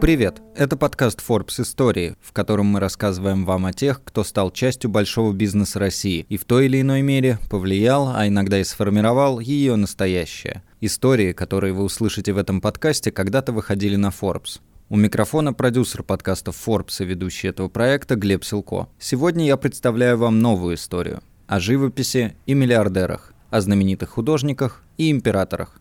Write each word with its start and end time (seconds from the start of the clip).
Привет! 0.00 0.40
Это 0.54 0.78
подкаст 0.78 1.20
Forbes 1.20 1.60
Истории, 1.60 2.16
в 2.22 2.32
котором 2.32 2.64
мы 2.68 2.80
рассказываем 2.80 3.44
вам 3.44 3.66
о 3.66 3.74
тех, 3.74 4.02
кто 4.02 4.24
стал 4.24 4.50
частью 4.50 4.88
большого 4.88 5.34
бизнеса 5.34 5.78
России 5.78 6.24
и 6.30 6.38
в 6.38 6.46
той 6.46 6.66
или 6.66 6.80
иной 6.80 7.02
мере 7.02 7.38
повлиял, 7.50 8.08
а 8.08 8.26
иногда 8.26 8.58
и 8.58 8.64
сформировал 8.64 9.40
ее 9.40 9.76
настоящее. 9.76 10.62
Истории, 10.80 11.34
которые 11.34 11.74
вы 11.74 11.84
услышите 11.84 12.32
в 12.32 12.38
этом 12.38 12.62
подкасте, 12.62 13.12
когда-то 13.12 13.52
выходили 13.52 13.96
на 13.96 14.08
Forbes. 14.08 14.60
У 14.88 14.96
микрофона 14.96 15.52
продюсер 15.52 16.02
подкаста 16.02 16.50
Forbes 16.50 17.02
и 17.02 17.04
ведущий 17.04 17.48
этого 17.48 17.68
проекта 17.68 18.16
Глеб 18.16 18.42
Силко. 18.42 18.88
Сегодня 18.98 19.44
я 19.44 19.58
представляю 19.58 20.16
вам 20.16 20.38
новую 20.38 20.76
историю 20.76 21.20
о 21.46 21.60
живописи 21.60 22.34
и 22.46 22.54
миллиардерах, 22.54 23.34
о 23.50 23.60
знаменитых 23.60 24.08
художниках 24.08 24.82
и 24.96 25.10
императорах. 25.10 25.78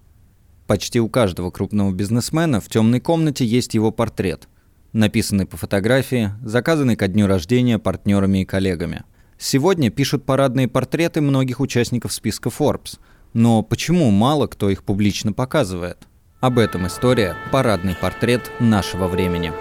Почти 0.70 1.00
у 1.00 1.10
каждого 1.10 1.50
крупного 1.50 1.92
бизнесмена 1.92 2.62
в 2.62 2.70
темной 2.70 3.00
комнате 3.00 3.44
есть 3.44 3.74
его 3.74 3.90
портрет, 3.90 4.48
написанный 4.94 5.48
по 5.48 5.58
фотографии, 5.58 6.30
заказанный 6.44 6.96
ко 6.96 7.08
дню 7.08 7.26
рождения 7.26 7.80
партнерами 7.80 8.44
и 8.44 8.46
коллегами. 8.46 9.02
Сегодня 9.40 9.90
пишут 9.90 10.28
парадные 10.28 10.68
портреты 10.68 11.22
многих 11.22 11.60
участников 11.60 12.14
списка 12.14 12.50
Forbes, 12.50 13.00
но 13.34 13.64
почему 13.64 14.12
мало 14.12 14.46
кто 14.46 14.70
их 14.70 14.84
публично 14.84 15.34
показывает? 15.34 16.08
Об 16.40 16.60
этом 16.60 16.86
история 16.86 17.36
«Парадный 17.52 17.96
портрет 17.96 18.52
нашего 18.60 19.08
времени». 19.08 19.52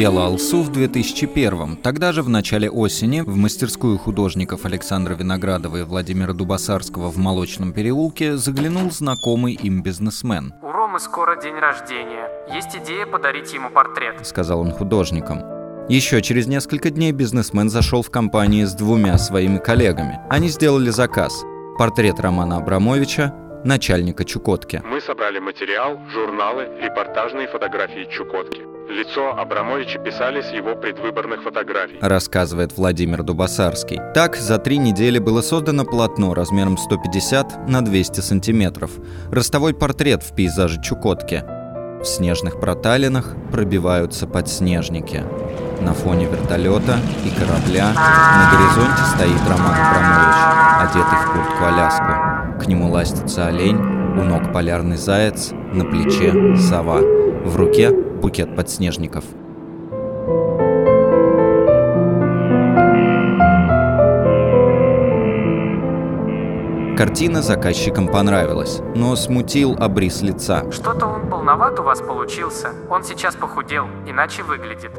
Пела 0.00 0.28
Алсу 0.28 0.62
в 0.62 0.70
2001-м. 0.70 1.76
Тогда 1.76 2.12
же, 2.12 2.22
в 2.22 2.28
начале 2.30 2.70
осени, 2.70 3.20
в 3.20 3.36
мастерскую 3.36 3.98
художников 3.98 4.64
Александра 4.64 5.12
Виноградова 5.12 5.76
и 5.76 5.82
Владимира 5.82 6.32
Дубасарского 6.32 7.10
в 7.10 7.18
Молочном 7.18 7.74
переулке 7.74 8.38
заглянул 8.38 8.90
знакомый 8.90 9.52
им 9.52 9.82
бизнесмен. 9.82 10.54
«У 10.62 10.72
Ромы 10.72 11.00
скоро 11.00 11.38
день 11.38 11.56
рождения. 11.56 12.30
Есть 12.50 12.74
идея 12.76 13.04
подарить 13.04 13.52
ему 13.52 13.68
портрет»,— 13.68 14.14
сказал 14.26 14.60
он 14.60 14.72
художникам. 14.72 15.42
Еще 15.90 16.22
через 16.22 16.46
несколько 16.46 16.88
дней 16.88 17.12
бизнесмен 17.12 17.68
зашел 17.68 18.00
в 18.00 18.10
компанию 18.10 18.66
с 18.68 18.72
двумя 18.72 19.18
своими 19.18 19.58
коллегами. 19.58 20.18
Они 20.30 20.48
сделали 20.48 20.88
заказ. 20.88 21.44
Портрет 21.76 22.20
Романа 22.20 22.56
Абрамовича, 22.56 23.34
начальника 23.66 24.24
Чукотки. 24.24 24.82
Мы 24.82 25.02
собрали 25.02 25.40
материал, 25.40 25.98
журналы, 26.10 26.70
репортажные 26.80 27.48
фотографии 27.48 28.08
Чукотки. 28.10 28.69
Лицо 28.90 29.38
Абрамовича 29.38 30.00
писали 30.00 30.42
с 30.42 30.50
его 30.50 30.74
предвыборных 30.74 31.44
фотографий. 31.44 31.96
Рассказывает 32.00 32.76
Владимир 32.76 33.22
Дубасарский. 33.22 34.00
Так, 34.14 34.34
за 34.34 34.58
три 34.58 34.78
недели 34.78 35.20
было 35.20 35.42
создано 35.42 35.84
полотно 35.84 36.34
размером 36.34 36.76
150 36.76 37.68
на 37.68 37.82
200 37.82 38.18
сантиметров. 38.18 38.90
Ростовой 39.30 39.74
портрет 39.74 40.24
в 40.24 40.34
пейзаже 40.34 40.82
Чукотки. 40.82 41.44
В 42.00 42.04
снежных 42.04 42.58
проталинах 42.58 43.36
пробиваются 43.52 44.26
подснежники. 44.26 45.22
На 45.80 45.94
фоне 45.94 46.26
вертолета 46.26 46.98
и 47.24 47.30
корабля 47.30 47.92
на 47.94 48.50
горизонте 48.50 49.02
стоит 49.14 49.48
Роман 49.48 49.72
Абрамович, 49.72 50.90
одетый 50.90 51.18
в 51.18 51.32
куртку-аляску. 51.32 52.60
К 52.60 52.66
нему 52.66 52.90
ластится 52.90 53.46
олень, 53.46 53.78
у 53.78 54.24
ног 54.24 54.52
полярный 54.52 54.96
заяц, 54.96 55.52
на 55.52 55.84
плече 55.84 56.56
сова. 56.56 56.98
В 57.44 57.56
руке 57.56 58.09
букет 58.20 58.54
подснежников. 58.54 59.24
Картина 66.96 67.40
заказчикам 67.40 68.08
понравилась, 68.08 68.80
но 68.94 69.16
смутил 69.16 69.74
обрис 69.78 70.20
лица. 70.20 70.70
Что-то 70.70 71.06
он 71.06 71.30
полноват 71.30 71.80
у 71.80 71.82
вас 71.82 72.00
получился. 72.02 72.74
Он 72.90 73.02
сейчас 73.02 73.34
похудел, 73.34 73.86
иначе 74.06 74.42
выглядит. 74.42 74.92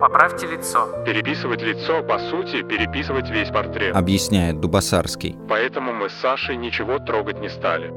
Поправьте 0.00 0.46
лицо. 0.46 0.86
Переписывать 1.04 1.60
лицо, 1.60 2.04
по 2.04 2.20
сути, 2.20 2.62
переписывать 2.62 3.28
весь 3.30 3.48
портрет. 3.48 3.96
Объясняет 3.96 4.60
Дубасарский. 4.60 5.36
Поэтому 5.48 5.92
мы 5.92 6.08
с 6.08 6.12
Сашей 6.14 6.56
ничего 6.56 7.00
трогать 7.00 7.40
не 7.40 7.48
стали. 7.48 7.92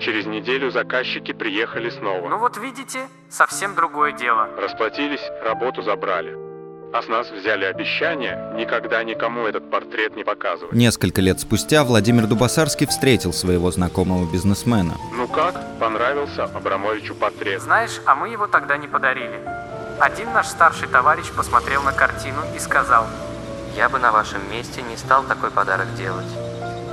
Через 0.00 0.24
неделю 0.24 0.70
заказчики 0.70 1.32
приехали 1.32 1.90
снова. 1.90 2.26
Ну 2.26 2.38
вот 2.38 2.56
видите, 2.56 3.00
совсем 3.28 3.74
другое 3.74 4.12
дело. 4.12 4.48
Расплатились, 4.56 5.20
работу 5.44 5.82
забрали. 5.82 6.34
А 6.92 7.02
с 7.02 7.08
нас 7.08 7.30
взяли 7.30 7.66
обещание 7.66 8.52
никогда 8.56 9.04
никому 9.04 9.46
этот 9.46 9.70
портрет 9.70 10.16
не 10.16 10.24
показывать. 10.24 10.72
Несколько 10.72 11.20
лет 11.20 11.38
спустя 11.38 11.84
Владимир 11.84 12.26
Дубасарский 12.26 12.86
встретил 12.86 13.34
своего 13.34 13.70
знакомого 13.70 14.28
бизнесмена. 14.32 14.94
Ну 15.12 15.28
как, 15.28 15.54
понравился 15.78 16.44
Абрамовичу 16.44 17.14
портрет? 17.14 17.60
Знаешь, 17.60 18.00
а 18.06 18.14
мы 18.14 18.30
его 18.30 18.46
тогда 18.46 18.78
не 18.78 18.88
подарили. 18.88 19.38
Один 20.00 20.32
наш 20.32 20.46
старший 20.46 20.88
товарищ 20.88 21.30
посмотрел 21.30 21.82
на 21.82 21.92
картину 21.92 22.40
и 22.56 22.58
сказал, 22.58 23.06
«Я 23.76 23.90
бы 23.90 23.98
на 23.98 24.12
вашем 24.12 24.40
месте 24.50 24.80
не 24.80 24.96
стал 24.96 25.24
такой 25.24 25.50
подарок 25.50 25.94
делать». 25.94 26.26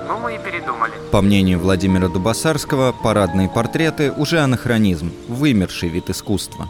Ну, 0.08 0.18
мы 0.20 0.36
и 0.36 0.38
передумали. 0.38 0.94
По 1.12 1.22
мнению 1.22 1.60
Владимира 1.60 2.08
Дубасарского, 2.08 2.94
парадные 2.94 3.50
портреты 3.50 4.12
уже 4.12 4.40
анахронизм, 4.40 5.12
вымерший 5.28 5.90
вид 5.90 6.10
искусства. 6.10 6.70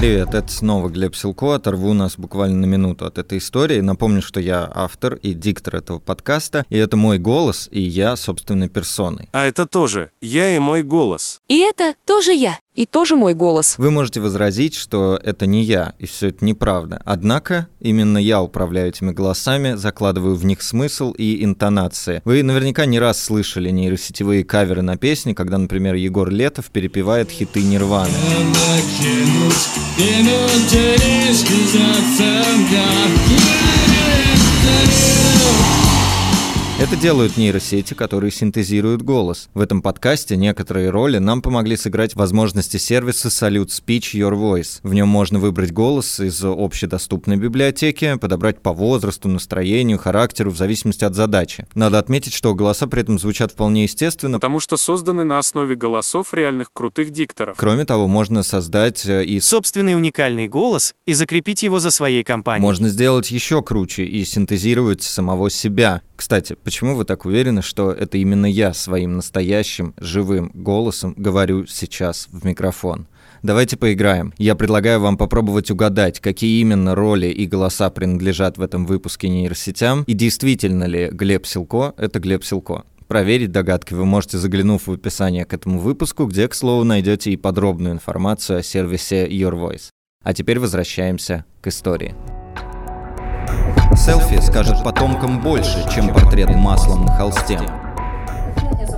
Привет, 0.00 0.32
это 0.32 0.50
снова 0.50 0.88
Глеб 0.88 1.14
Силко. 1.14 1.56
Оторву 1.56 1.92
нас 1.92 2.16
буквально 2.16 2.60
на 2.60 2.64
минуту 2.64 3.04
от 3.04 3.18
этой 3.18 3.36
истории. 3.36 3.80
Напомню, 3.80 4.22
что 4.22 4.40
я 4.40 4.66
автор 4.74 5.16
и 5.16 5.34
диктор 5.34 5.76
этого 5.76 5.98
подкаста, 5.98 6.64
и 6.70 6.78
это 6.78 6.96
мой 6.96 7.18
голос, 7.18 7.68
и 7.70 7.82
я 7.82 8.16
собственной 8.16 8.70
персоной. 8.70 9.28
А 9.32 9.44
это 9.44 9.66
тоже 9.66 10.10
я 10.22 10.56
и 10.56 10.58
мой 10.58 10.82
голос. 10.84 11.42
И 11.48 11.58
это 11.58 11.96
тоже 12.06 12.32
я 12.32 12.58
и 12.74 12.86
тоже 12.86 13.16
мой 13.16 13.34
голос. 13.34 13.74
Вы 13.78 13.90
можете 13.90 14.20
возразить, 14.20 14.74
что 14.74 15.18
это 15.22 15.46
не 15.46 15.62
я, 15.62 15.94
и 15.98 16.06
все 16.06 16.28
это 16.28 16.44
неправда. 16.44 17.02
Однако 17.04 17.66
именно 17.80 18.18
я 18.18 18.40
управляю 18.42 18.88
этими 18.88 19.10
голосами, 19.12 19.74
закладываю 19.74 20.36
в 20.36 20.44
них 20.44 20.62
смысл 20.62 21.12
и 21.12 21.44
интонации. 21.44 22.22
Вы 22.24 22.42
наверняка 22.42 22.86
не 22.86 22.98
раз 22.98 23.22
слышали 23.22 23.70
нейросетевые 23.70 24.44
каверы 24.44 24.82
на 24.82 24.96
песни, 24.96 25.32
когда, 25.32 25.58
например, 25.58 25.94
Егор 25.94 26.30
Летов 26.30 26.70
перепевает 26.70 27.30
хиты 27.30 27.62
Нирваны. 27.62 28.10
Это 36.80 36.96
делают 36.96 37.36
нейросети, 37.36 37.92
которые 37.92 38.30
синтезируют 38.30 39.02
голос. 39.02 39.50
В 39.52 39.60
этом 39.60 39.82
подкасте 39.82 40.34
некоторые 40.34 40.88
роли 40.88 41.18
нам 41.18 41.42
помогли 41.42 41.76
сыграть 41.76 42.16
возможности 42.16 42.78
сервиса 42.78 43.28
Salute 43.28 43.66
Speech 43.66 44.14
Your 44.14 44.32
Voice. 44.32 44.80
В 44.82 44.94
нем 44.94 45.06
можно 45.06 45.38
выбрать 45.38 45.72
голос 45.72 46.18
из 46.20 46.42
общедоступной 46.42 47.36
библиотеки, 47.36 48.16
подобрать 48.16 48.62
по 48.62 48.72
возрасту, 48.72 49.28
настроению, 49.28 49.98
характеру, 49.98 50.52
в 50.52 50.56
зависимости 50.56 51.04
от 51.04 51.14
задачи. 51.14 51.66
Надо 51.74 51.98
отметить, 51.98 52.32
что 52.32 52.54
голоса 52.54 52.86
при 52.86 53.02
этом 53.02 53.18
звучат 53.18 53.52
вполне 53.52 53.82
естественно. 53.82 54.38
Потому 54.38 54.58
что 54.58 54.78
созданы 54.78 55.24
на 55.24 55.38
основе 55.38 55.74
голосов 55.76 56.32
реальных 56.32 56.72
крутых 56.72 57.10
дикторов. 57.10 57.58
Кроме 57.58 57.84
того, 57.84 58.08
можно 58.08 58.42
создать 58.42 59.04
э, 59.04 59.22
и 59.26 59.38
собственный 59.40 59.96
уникальный 59.96 60.48
голос 60.48 60.94
и 61.04 61.12
закрепить 61.12 61.62
его 61.62 61.78
за 61.78 61.90
своей 61.90 62.24
компанией. 62.24 62.62
Можно 62.62 62.88
сделать 62.88 63.30
еще 63.30 63.62
круче 63.62 64.06
и 64.06 64.24
синтезировать 64.24 65.02
самого 65.02 65.50
себя. 65.50 66.00
Кстати, 66.20 66.54
почему 66.62 66.96
вы 66.96 67.06
так 67.06 67.24
уверены, 67.24 67.62
что 67.62 67.92
это 67.92 68.18
именно 68.18 68.44
я 68.44 68.74
своим 68.74 69.16
настоящим 69.16 69.94
живым 69.96 70.50
голосом 70.52 71.14
говорю 71.16 71.66
сейчас 71.66 72.28
в 72.30 72.44
микрофон? 72.44 73.06
Давайте 73.42 73.78
поиграем. 73.78 74.34
Я 74.36 74.54
предлагаю 74.54 75.00
вам 75.00 75.16
попробовать 75.16 75.70
угадать, 75.70 76.20
какие 76.20 76.60
именно 76.60 76.94
роли 76.94 77.28
и 77.28 77.46
голоса 77.46 77.88
принадлежат 77.88 78.58
в 78.58 78.62
этом 78.62 78.84
выпуске 78.84 79.30
нейросетям, 79.30 80.04
и 80.06 80.12
действительно 80.12 80.84
ли 80.84 81.08
Глеб 81.10 81.46
Силко— 81.46 81.94
это 81.96 82.20
Глеб 82.20 82.44
Силко. 82.44 82.84
Проверить 83.08 83.50
догадки 83.50 83.94
вы 83.94 84.04
можете, 84.04 84.36
заглянув 84.36 84.88
в 84.88 84.92
описание 84.92 85.46
к 85.46 85.54
этому 85.54 85.78
выпуску, 85.78 86.26
где, 86.26 86.48
к 86.48 86.54
слову, 86.54 86.84
найдете 86.84 87.30
и 87.30 87.38
подробную 87.38 87.94
информацию 87.94 88.58
о 88.58 88.62
сервисе 88.62 89.26
Your 89.26 89.52
Voice. 89.52 89.88
А 90.22 90.34
теперь 90.34 90.58
возвращаемся 90.58 91.46
к 91.62 91.68
истории. 91.68 92.14
Селфи 93.96 94.40
скажет 94.40 94.82
потомкам 94.84 95.40
больше, 95.40 95.84
чем 95.92 96.12
портрет 96.12 96.54
маслом 96.54 97.04
на 97.04 97.12
холсте. 97.12 97.58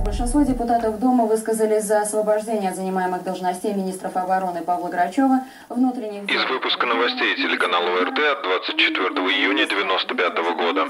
большинство 0.05 0.43
депутатов 0.43 0.99
Дома 0.99 1.25
высказались 1.25 1.85
за 1.85 2.01
освобождение 2.01 2.69
от 2.69 2.75
занимаемых 2.75 3.23
должностей 3.23 3.73
министров 3.73 4.15
обороны 4.15 4.61
Павла 4.61 4.89
Грачева, 4.89 5.41
внутренних... 5.69 6.29
Из 6.29 6.49
выпуска 6.49 6.85
новостей 6.85 7.35
телеканала 7.35 8.01
ОРТ 8.01 8.19
от 8.19 8.43
24 8.43 9.05
июня 9.05 9.63
1995 9.65 10.55
года. 10.55 10.87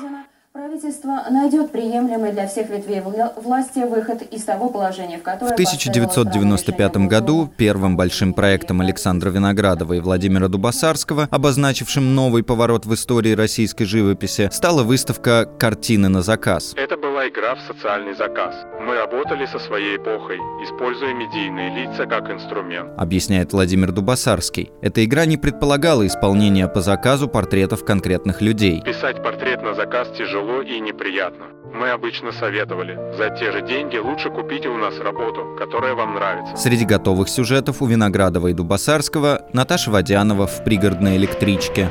Правительство 0.74 1.22
найдет 1.30 1.72
приемлемый 1.72 2.32
для 2.32 2.48
всех 2.48 2.68
ветвей 2.72 3.00
вла- 3.00 3.40
власти 3.40 3.88
выход 3.88 4.24
из 4.24 4.44
того 4.44 4.70
положения, 4.70 5.20
в 5.20 5.22
которое 5.22 5.52
В 5.52 5.54
1995 5.54 7.08
году 7.08 7.48
первым 7.58 7.96
большим 7.96 8.34
проектом 8.34 8.82
Александра 8.82 9.30
Виноградова 9.30 9.94
и 9.94 10.00
Владимира 10.00 10.48
Дубасарского, 10.48 11.28
обозначившим 11.30 12.16
новый 12.16 12.42
поворот 12.42 12.88
в 12.88 12.94
истории 12.96 13.34
российской 13.34 13.86
живописи, 13.86 14.50
стала 14.52 14.82
выставка 14.82 15.46
«Картины 15.60 16.10
на 16.10 16.24
заказ». 16.24 16.74
Это 16.76 16.98
была 16.98 17.30
игра 17.30 17.54
в 17.54 17.60
социальный 17.68 18.16
заказ. 18.16 18.56
Мы 18.82 18.96
работали 18.96 19.46
со 19.46 19.60
своей 19.60 19.98
эпохой, 19.98 20.38
используя 20.64 21.14
медийные 21.14 21.70
лица 21.86 22.08
как 22.08 22.32
инструмент. 22.32 22.90
Объясняет 22.98 23.54
Владимир 23.54 23.92
Дубасарский. 23.92 24.72
Эта 24.82 25.06
игра 25.06 25.26
не 25.26 25.38
предполагала 25.38 26.08
исполнения 26.08 26.68
по 26.68 26.82
заказу 26.82 27.28
портретов 27.28 27.86
конкретных 27.86 28.42
людей. 28.42 28.82
Писать 28.82 29.22
портрет 29.22 29.62
на 29.62 29.76
заказ 29.76 30.08
тяжело 30.18 30.63
и 30.68 30.80
неприятно. 30.80 31.46
Мы 31.74 31.90
обычно 31.90 32.32
советовали, 32.32 32.98
за 33.18 33.30
те 33.30 33.52
же 33.52 33.62
деньги 33.62 33.98
лучше 33.98 34.30
купите 34.30 34.70
у 34.70 34.78
нас 34.78 34.98
работу, 35.00 35.56
которая 35.58 35.96
вам 35.96 36.16
нравится. 36.16 36.56
Среди 36.56 36.86
готовых 36.86 37.30
сюжетов 37.30 37.82
у 37.82 37.86
Виноградова 37.86 38.48
и 38.48 38.54
Дубасарского 38.54 39.42
Наташа 39.54 39.92
Водянова 39.92 40.48
в 40.48 40.64
пригородной 40.64 41.18
электричке. 41.18 41.90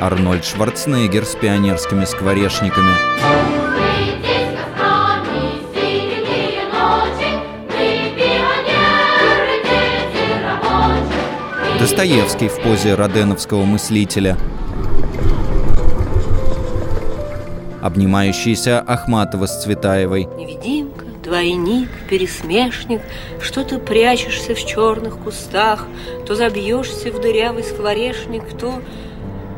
Арнольд 0.00 0.44
Шварценеггер 0.44 1.24
с 1.24 1.34
пионерскими 1.34 2.04
скворечниками. 2.04 2.92
Достоевский 11.80 12.48
в 12.48 12.60
позе 12.62 12.94
роденовского 12.94 13.64
мыслителя. 13.64 14.36
Обнимающийся 17.86 18.80
Ахматова 18.80 19.46
с 19.46 19.62
Цветаевой. 19.62 20.24
Невидимка, 20.36 21.04
двойник, 21.22 21.88
пересмешник, 22.10 23.00
Что 23.40 23.62
ты 23.62 23.78
прячешься 23.78 24.56
в 24.56 24.66
черных 24.66 25.18
кустах, 25.18 25.86
То 26.26 26.34
забьешься 26.34 27.12
в 27.12 27.20
дырявый 27.20 27.62
скворечник, 27.62 28.58
То 28.58 28.82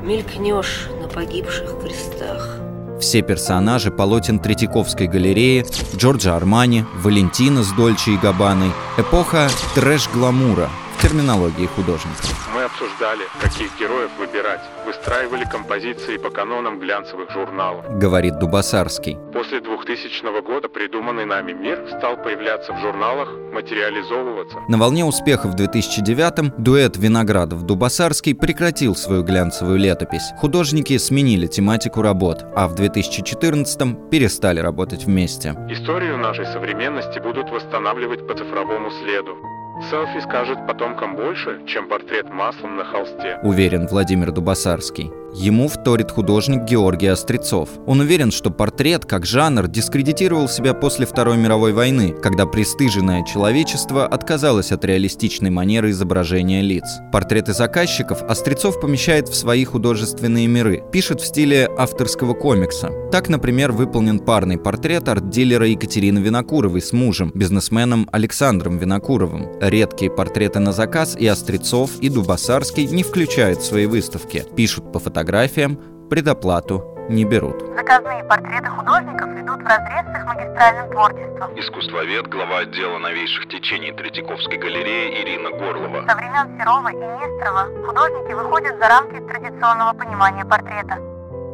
мелькнешь 0.03 0.89
на 1.01 1.09
погибших 1.09 1.81
крестах. 1.81 2.59
Все 3.01 3.23
персонажи 3.23 3.91
полотен 3.91 4.41
Третьяковской 4.41 5.07
галереи, 5.07 5.65
Джорджа 5.97 6.37
Армани, 6.37 6.85
Валентина 6.97 7.63
с 7.63 7.73
Дольче 7.73 8.11
и 8.11 8.17
Габаной. 8.19 8.73
Эпоха 8.99 9.49
трэш-гламура 9.75 10.69
в 10.99 11.03
терминологии 11.03 11.65
художников. 11.65 12.48
Обсуждали, 12.73 13.23
каких 13.41 13.71
героев 13.81 14.11
выбирать, 14.19 14.61
выстраивали 14.85 15.45
композиции 15.45 16.19
по 16.19 16.29
канонам 16.29 16.79
глянцевых 16.79 17.31
журналов. 17.31 17.85
Говорит 17.99 18.39
Дубасарский. 18.39 19.17
После 19.33 19.61
2000 19.61 20.43
года 20.43 20.69
придуманный 20.69 21.25
нами 21.25 21.53
мир 21.53 21.83
стал 21.97 22.17
появляться 22.19 22.75
в 22.75 22.81
журналах, 22.81 23.31
материализовываться. 23.55 24.59
На 24.69 24.77
волне 24.77 25.05
успеха 25.05 25.47
в 25.49 25.55
2009-м 25.55 26.53
дуэт 26.59 26.97
Виноградов-Дубасарский 26.99 28.35
прекратил 28.35 28.95
свою 28.95 29.23
глянцевую 29.23 29.79
летопись. 29.79 30.33
Художники 30.39 30.99
сменили 30.99 31.47
тематику 31.47 32.03
работ, 32.03 32.45
а 32.55 32.69
в 32.69 32.75
2014-м 32.75 34.11
перестали 34.11 34.61
работать 34.61 35.05
вместе. 35.05 35.57
Историю 35.71 36.19
нашей 36.19 36.45
современности 36.45 37.19
будут 37.19 37.51
восстанавливать 37.51 38.27
по 38.29 38.35
цифровому 38.35 38.91
следу. 38.91 39.39
Селфи 39.81 40.21
скажет 40.21 40.67
потомкам 40.67 41.15
больше, 41.15 41.61
чем 41.67 41.89
портрет 41.89 42.29
маслом 42.31 42.77
на 42.77 42.85
холсте. 42.85 43.39
Уверен 43.45 43.87
Владимир 43.87 44.33
Дубасарский. 44.33 45.11
Ему 45.35 45.69
вторит 45.69 46.11
художник 46.11 46.65
Георгий 46.65 47.07
Острецов. 47.07 47.69
Он 47.87 48.01
уверен, 48.01 48.31
что 48.31 48.51
портрет, 48.51 49.05
как 49.05 49.27
жанр, 49.27 49.69
дискредитировал 49.69 50.49
себя 50.49 50.75
после 50.75 51.07
Второй 51.07 51.37
мировой 51.37 51.73
войны, 51.73 52.13
когда 52.23 52.47
пристыженное 52.47 53.25
человечество 53.25 54.07
отказалось 54.07 54.73
от 54.73 54.85
реалистичной 54.85 55.51
манеры 55.51 55.91
изображения 55.91 56.63
лиц. 56.63 56.85
Портреты 57.13 57.53
заказчиков 57.53 58.23
Острецов 58.23 58.81
помещает 58.81 59.29
в 59.29 59.37
свои 59.37 59.65
художественные 59.65 60.49
миры, 60.49 60.83
пишет 60.93 61.21
в 61.21 61.27
стиле 61.27 61.69
авторского 61.77 62.33
комикса. 62.33 62.91
Так, 63.13 63.29
например, 63.29 63.71
выполнен 63.73 64.19
парный 64.19 64.59
портрет 64.59 65.09
арт-дилера 65.09 65.67
Екатерины 65.67 66.19
Винокуровой 66.19 66.81
с 66.81 66.93
мужем, 66.93 67.31
бизнесменом 67.35 68.09
Александром 68.13 68.79
Винокуровым. 68.79 69.47
Редкие 69.69 70.11
портреты 70.11 70.61
на 70.61 70.73
заказ 70.73 71.15
и 71.15 71.27
Острецов, 71.27 72.01
и 72.01 72.09
Дубасарский 72.09 72.87
не 72.87 73.03
включают 73.03 73.59
в 73.59 73.67
свои 73.67 73.85
выставки. 73.85 74.43
Пишут 74.57 74.91
по 74.93 74.99
фотографиям, 74.99 75.79
предоплату 76.09 76.97
не 77.11 77.27
берут. 77.27 77.61
Заказные 77.77 78.25
портреты 78.25 78.65
художников 78.71 79.29
идут 79.29 79.61
вразрез 79.61 80.07
с 80.09 80.17
их 80.17 80.25
магистральным 80.25 80.91
творчеством. 80.91 81.51
Искусствовед, 81.61 82.29
глава 82.29 82.61
отдела 82.61 82.97
новейших 82.97 83.47
течений 83.49 83.93
Третьяковской 83.93 84.57
галереи 84.57 85.21
Ирина 85.21 85.51
Горлова. 85.51 86.03
Со 86.09 86.17
времен 86.17 86.59
Серова 86.59 86.89
и 86.89 86.97
Нестрова 86.97 87.69
художники 87.85 88.33
выходят 88.33 88.73
за 88.79 88.89
рамки 88.89 89.21
традиционного 89.21 89.93
понимания 89.93 90.47
портрета. 90.47 90.97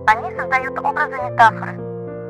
Они 0.07 0.31
создают 0.39 0.79
образы 0.79 1.19
метафоры. 1.19 1.75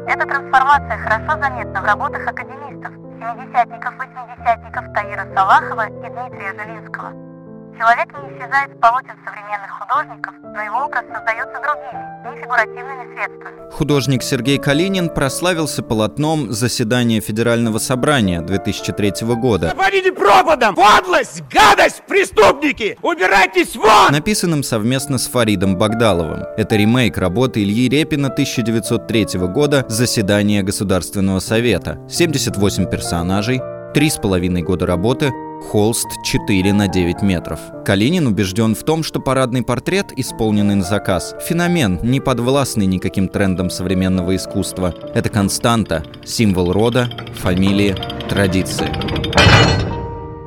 Эта 0.08 0.24
трансформация 0.24 0.96
хорошо 0.96 1.38
заметна 1.42 1.82
в 1.82 1.84
работах 1.84 2.26
академистов, 2.26 2.92
семидесятников, 3.18 3.94
восьмидесятников 3.96 4.92
Таира 4.94 5.26
Салахова 5.34 5.86
и 5.88 6.08
Дмитрия 6.10 6.54
Жилинского. 6.54 7.33
Человек 7.76 8.06
не 8.12 8.28
исчезает 8.30 8.70
с 8.70 8.80
полотен 8.80 9.14
современных 9.24 9.70
художников, 9.70 10.34
но 10.42 10.62
его 10.62 10.84
образ 10.84 11.04
создается 11.12 11.60
другими, 11.60 12.34
не 12.34 12.40
фигуративными 12.40 13.14
средствами. 13.14 13.72
Художник 13.72 14.22
Сергей 14.22 14.58
Калинин 14.58 15.08
прославился 15.08 15.82
полотном 15.82 16.52
«Заседание 16.52 17.20
Федерального 17.20 17.78
собрания» 17.78 18.42
2003 18.42 19.26
года. 19.34 19.72
Говорите 19.74 20.12
пропадом! 20.12 20.76
Подлость! 20.76 21.42
Гадость! 21.50 22.02
Преступники! 22.06 22.96
Убирайтесь 23.02 23.74
вон! 23.74 24.12
Написанным 24.12 24.62
совместно 24.62 25.18
с 25.18 25.26
Фаридом 25.26 25.76
Багдаловым. 25.76 26.44
Это 26.56 26.76
ремейк 26.76 27.18
работы 27.18 27.64
Ильи 27.64 27.88
Репина 27.88 28.28
1903 28.28 29.40
года 29.48 29.84
«Заседание 29.88 30.62
Государственного 30.62 31.40
совета». 31.40 31.98
78 32.08 32.88
персонажей, 32.88 33.60
три 33.94 34.10
с 34.10 34.16
половиной 34.16 34.62
года 34.62 34.86
работы, 34.86 35.32
холст 35.70 36.22
4 36.22 36.72
на 36.72 36.88
9 36.88 37.22
метров. 37.22 37.58
Калинин 37.84 38.26
убежден 38.26 38.74
в 38.74 38.82
том, 38.84 39.02
что 39.02 39.20
парадный 39.20 39.62
портрет, 39.62 40.12
исполненный 40.16 40.76
на 40.76 40.84
заказ, 40.84 41.34
феномен, 41.46 41.98
не 42.02 42.20
подвластный 42.20 42.86
никаким 42.86 43.28
трендам 43.28 43.70
современного 43.70 44.36
искусства. 44.36 44.94
Это 45.14 45.28
константа, 45.30 46.04
символ 46.24 46.72
рода, 46.72 47.08
фамилии, 47.34 47.96
традиции. 48.28 48.86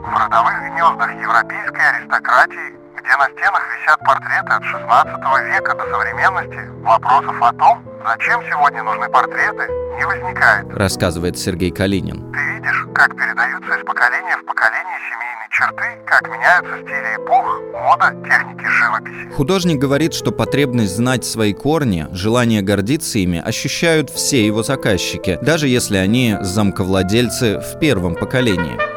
В 0.02 0.18
родовых 0.18 0.56
гнездах 0.72 1.12
европейской 1.22 1.98
аристократии, 1.98 2.78
где 2.96 3.18
на 3.18 3.26
стенах 3.36 3.62
висят 3.76 4.00
портреты 4.06 4.54
от 4.54 4.64
16 4.64 5.54
века 5.54 5.76
до 5.76 5.92
современности, 5.92 6.70
вопросов 6.84 7.36
о 7.42 7.54
том, 7.54 7.87
зачем 8.04 8.42
сегодня 8.50 8.84
нужны 8.84 9.10
портреты, 9.10 9.68
не 9.98 10.06
возникает. 10.06 10.68
Рассказывает 10.74 11.38
Сергей 11.38 11.72
Калинин. 11.72 12.32
Ты 12.32 12.40
видишь, 12.54 12.88
как 12.94 13.16
передаются 13.16 13.76
из 13.76 13.86
поколения 13.86 14.38
в 14.38 14.46
поколение 14.46 14.98
семейные 15.10 15.48
черты, 15.52 16.00
как 16.06 16.28
меняются 16.28 16.78
стили 16.84 17.16
эпох, 17.16 17.62
мода, 17.74 18.16
техники 18.24 18.66
живописи. 18.66 19.36
Художник 19.36 19.80
говорит, 19.80 20.14
что 20.14 20.32
потребность 20.32 20.96
знать 20.96 21.26
свои 21.26 21.54
корни, 21.54 22.08
желание 22.12 22.62
гордиться 22.62 23.20
ими 23.20 23.42
ощущают 23.44 24.10
все 24.10 24.46
его 24.46 24.64
заказчики, 24.64 25.40
даже 25.42 25.68
если 25.68 25.98
они 25.98 26.38
замковладельцы 26.42 27.60
в 27.60 27.80
первом 27.80 28.16
поколении. 28.16 28.97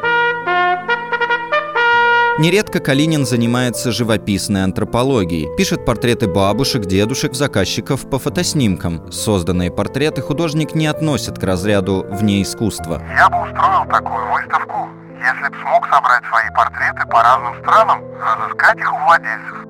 Нередко 2.40 2.80
Калинин 2.80 3.26
занимается 3.26 3.92
живописной 3.92 4.64
антропологией, 4.64 5.54
пишет 5.58 5.84
портреты 5.84 6.26
бабушек, 6.26 6.86
дедушек, 6.86 7.34
заказчиков 7.34 8.08
по 8.08 8.18
фотоснимкам. 8.18 9.12
Созданные 9.12 9.70
портреты 9.70 10.22
художник 10.22 10.74
не 10.74 10.86
относит 10.86 11.38
к 11.38 11.42
разряду 11.42 12.06
вне 12.08 12.40
искусства. 12.40 13.02
Я 13.14 13.28
бы 13.28 13.42
устроил 13.42 13.84
такую 13.90 14.32
выставку, 14.32 14.88
если 15.18 15.50
бы 15.50 15.56
смог 15.60 15.86
собрать 15.92 16.24
свои 16.30 16.48
портреты 16.56 17.06
по 17.10 17.22
разным 17.22 17.60
странам, 17.60 18.00
разыскать 18.18 18.78
их 18.78 18.90
у 18.90 18.96
владельцев. 19.04 19.66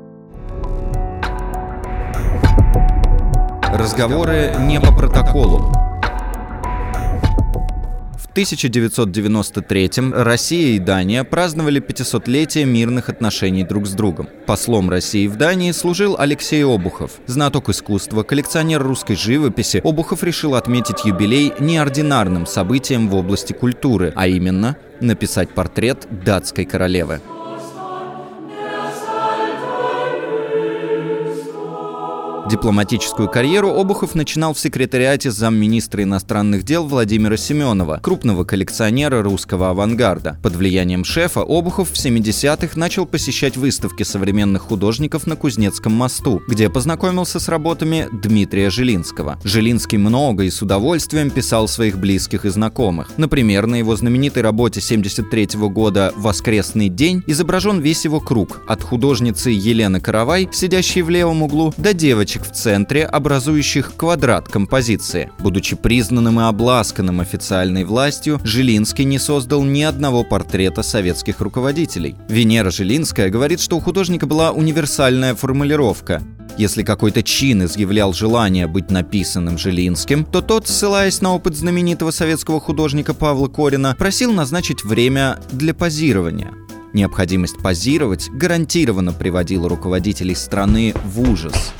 Разговоры 3.76 4.54
не 4.60 4.78
по 4.78 4.92
протоколу. 4.92 5.72
В 8.30 8.32
В 8.32 8.36
1993-м 8.36 10.14
Россия 10.14 10.76
и 10.76 10.78
Дания 10.78 11.24
праздновали 11.24 11.82
500-летие 11.82 12.64
мирных 12.64 13.08
отношений 13.08 13.64
друг 13.64 13.88
с 13.88 13.90
другом. 13.90 14.28
Послом 14.46 14.88
России 14.88 15.26
в 15.26 15.34
Дании 15.34 15.72
служил 15.72 16.14
Алексей 16.16 16.64
Обухов. 16.64 17.10
Знаток 17.26 17.70
искусства, 17.70 18.22
коллекционер 18.22 18.84
русской 18.84 19.16
живописи, 19.16 19.80
Обухов 19.82 20.22
решил 20.22 20.54
отметить 20.54 21.04
юбилей 21.04 21.54
неординарным 21.58 22.46
событием 22.46 23.08
в 23.08 23.16
области 23.16 23.52
культуры, 23.52 24.12
а 24.14 24.28
именно 24.28 24.76
написать 25.00 25.50
портрет 25.50 26.06
датской 26.24 26.66
королевы. 26.66 27.20
Дипломатическую 32.50 33.28
карьеру 33.28 33.68
Обухов 33.68 34.16
начинал 34.16 34.54
в 34.54 34.58
секретариате 34.58 35.30
замминистра 35.30 36.02
иностранных 36.02 36.64
дел 36.64 36.84
Владимира 36.84 37.36
Семенова, 37.36 38.00
крупного 38.02 38.42
коллекционера 38.42 39.22
русского 39.22 39.70
авангарда. 39.70 40.36
Под 40.42 40.56
влиянием 40.56 41.04
шефа 41.04 41.42
Обухов 41.42 41.90
в 41.90 41.94
70-х 41.94 42.70
начал 42.74 43.06
посещать 43.06 43.56
выставки 43.56 44.02
современных 44.02 44.62
художников 44.62 45.28
на 45.28 45.36
Кузнецком 45.36 45.92
мосту, 45.92 46.42
где 46.48 46.68
познакомился 46.68 47.38
с 47.38 47.48
работами 47.48 48.08
Дмитрия 48.10 48.68
Жилинского. 48.68 49.38
Жилинский 49.44 49.98
много 49.98 50.42
и 50.42 50.50
с 50.50 50.60
удовольствием 50.60 51.30
писал 51.30 51.68
своих 51.68 51.98
близких 51.98 52.44
и 52.44 52.48
знакомых. 52.48 53.16
Например, 53.16 53.68
на 53.68 53.76
его 53.76 53.94
знаменитой 53.94 54.42
работе 54.42 54.80
73 54.80 55.50
года 55.68 56.12
«Воскресный 56.16 56.88
день» 56.88 57.22
изображен 57.28 57.78
весь 57.78 58.04
его 58.04 58.18
круг, 58.18 58.62
от 58.66 58.82
художницы 58.82 59.50
Елены 59.50 60.00
Каравай, 60.00 60.48
сидящей 60.50 61.02
в 61.02 61.10
левом 61.10 61.44
углу, 61.44 61.72
до 61.76 61.94
девочек 61.94 62.39
точек 62.40 62.52
в 62.52 62.54
центре, 62.54 63.04
образующих 63.04 63.94
квадрат 63.96 64.48
композиции. 64.48 65.30
Будучи 65.38 65.76
признанным 65.76 66.40
и 66.40 66.44
обласканным 66.44 67.20
официальной 67.20 67.84
властью, 67.84 68.40
Жилинский 68.44 69.04
не 69.04 69.18
создал 69.18 69.62
ни 69.62 69.82
одного 69.82 70.24
портрета 70.24 70.82
советских 70.82 71.40
руководителей. 71.40 72.16
Венера 72.28 72.70
Жилинская 72.70 73.30
говорит, 73.30 73.60
что 73.60 73.76
у 73.76 73.80
художника 73.80 74.26
была 74.26 74.50
универсальная 74.52 75.34
формулировка 75.34 76.22
если 76.58 76.82
какой-то 76.82 77.22
чин 77.22 77.64
изъявлял 77.64 78.12
желание 78.12 78.66
быть 78.66 78.90
написанным 78.90 79.56
Жилинским, 79.56 80.26
то 80.26 80.42
тот, 80.42 80.68
ссылаясь 80.68 81.22
на 81.22 81.34
опыт 81.34 81.56
знаменитого 81.56 82.10
советского 82.10 82.60
художника 82.60 83.14
Павла 83.14 83.48
Корина, 83.48 83.94
просил 83.96 84.32
назначить 84.32 84.84
время 84.84 85.38
для 85.52 85.72
позирования. 85.72 86.52
Необходимость 86.92 87.58
позировать 87.58 88.30
гарантированно 88.30 89.12
приводила 89.12 89.68
руководителей 89.68 90.34
страны 90.34 90.94
в 91.04 91.20
ужас. 91.20 91.72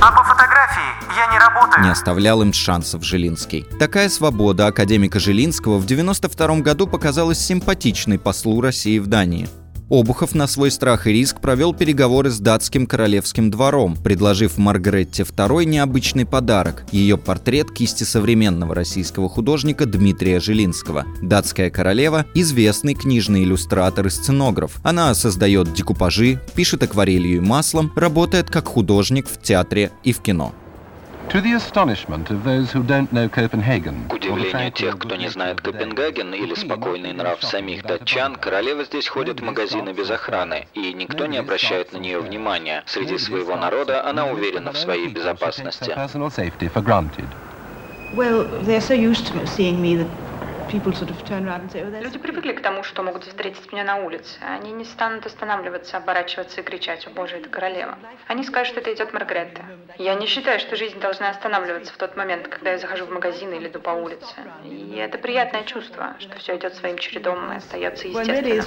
А 0.00 0.12
по 0.12 0.22
фотографии 0.24 0.82
я 1.16 1.32
не 1.32 1.38
работаю. 1.38 1.84
Не 1.84 1.90
оставлял 1.90 2.42
им 2.42 2.52
шансов 2.52 3.02
Жилинский. 3.04 3.66
Такая 3.78 4.08
свобода 4.08 4.66
академика 4.66 5.18
Жилинского 5.18 5.78
в 5.78 5.86
92 5.86 6.60
году 6.60 6.86
показалась 6.86 7.38
симпатичной 7.38 8.18
послу 8.18 8.60
России 8.60 8.98
в 8.98 9.06
Дании. 9.06 9.48
Обухов 9.90 10.34
на 10.34 10.46
свой 10.46 10.70
страх 10.70 11.06
и 11.06 11.12
риск 11.12 11.40
провел 11.40 11.74
переговоры 11.74 12.30
с 12.30 12.38
датским 12.38 12.86
королевским 12.86 13.50
двором, 13.50 13.96
предложив 13.96 14.56
Маргаретте 14.58 15.22
II 15.22 15.64
необычный 15.64 16.24
подарок– 16.24 16.84
ее 16.92 17.18
портрет 17.18 17.70
кисти 17.70 18.04
современного 18.04 18.74
российского 18.74 19.28
художника 19.28 19.84
Дмитрия 19.86 20.40
Жилинского. 20.40 21.04
Датская 21.20 21.70
королева– 21.70 22.26
известный 22.34 22.94
книжный 22.94 23.44
иллюстратор 23.44 24.06
и 24.06 24.10
сценограф. 24.10 24.78
Она 24.82 25.14
создает 25.14 25.72
декупажи, 25.74 26.40
пишет 26.54 26.82
акварелью 26.82 27.36
и 27.36 27.40
маслом, 27.40 27.92
работает 27.96 28.50
как 28.50 28.68
художник 28.68 29.28
в 29.28 29.40
театре 29.42 29.90
и 30.04 30.12
в 30.12 30.20
кино. 30.20 30.54
К 31.32 31.34
удивлению 31.34 31.60
тех, 34.72 34.98
кто 34.98 35.16
не 35.16 35.28
знает 35.28 35.62
Копенгаген 35.62 36.34
или 36.34 36.54
спокойный 36.54 37.14
нрав 37.14 37.42
самих 37.42 37.84
датчан, 37.84 38.36
королева 38.36 38.84
здесь 38.84 39.08
ходит 39.08 39.40
в 39.40 39.42
магазины 39.42 39.94
без 39.94 40.10
охраны, 40.10 40.66
и 40.74 40.92
никто 40.92 41.24
не 41.24 41.38
обращает 41.38 41.94
на 41.94 41.96
нее 41.96 42.20
внимания. 42.20 42.82
Среди 42.84 43.16
своего 43.16 43.56
народа 43.56 44.06
она 44.06 44.26
уверена 44.26 44.72
в 44.72 44.76
своей 44.76 45.08
безопасности. 45.08 45.90
Well, 48.14 48.46
they're 48.66 48.82
so 48.82 48.92
used 48.92 49.28
to 49.28 49.46
seeing 49.46 49.80
me 49.80 49.96
that 49.96 50.08
Люди 50.72 52.18
привыкли 52.18 52.52
к 52.52 52.62
тому, 52.62 52.82
что 52.82 53.02
могут 53.02 53.24
встретить 53.24 53.70
меня 53.72 53.84
на 53.84 53.96
улице. 53.96 54.38
Они 54.40 54.72
не 54.72 54.84
станут 54.84 55.26
останавливаться, 55.26 55.98
оборачиваться 55.98 56.62
и 56.62 56.64
кричать 56.64 57.06
«О 57.06 57.10
боже, 57.10 57.36
это 57.36 57.48
королева». 57.50 57.98
Они 58.26 58.42
скажут, 58.42 58.72
что 58.72 58.80
это 58.80 58.94
идет 58.94 59.12
Маргаретта. 59.12 59.62
Я 59.98 60.14
не 60.14 60.26
считаю, 60.26 60.58
что 60.60 60.76
жизнь 60.76 60.98
должна 60.98 61.28
останавливаться 61.30 61.92
в 61.92 61.96
тот 61.96 62.16
момент, 62.16 62.48
когда 62.48 62.72
я 62.72 62.78
захожу 62.78 63.04
в 63.04 63.10
магазин 63.10 63.52
или 63.52 63.68
иду 63.68 63.80
по 63.80 63.90
улице. 63.90 64.34
И 64.64 64.96
это 64.96 65.18
приятное 65.18 65.64
чувство, 65.64 66.14
что 66.18 66.38
все 66.38 66.56
идет 66.56 66.74
своим 66.74 66.96
чередом 66.96 67.52
и 67.52 67.56
остается 67.56 68.08
естественным. 68.08 68.64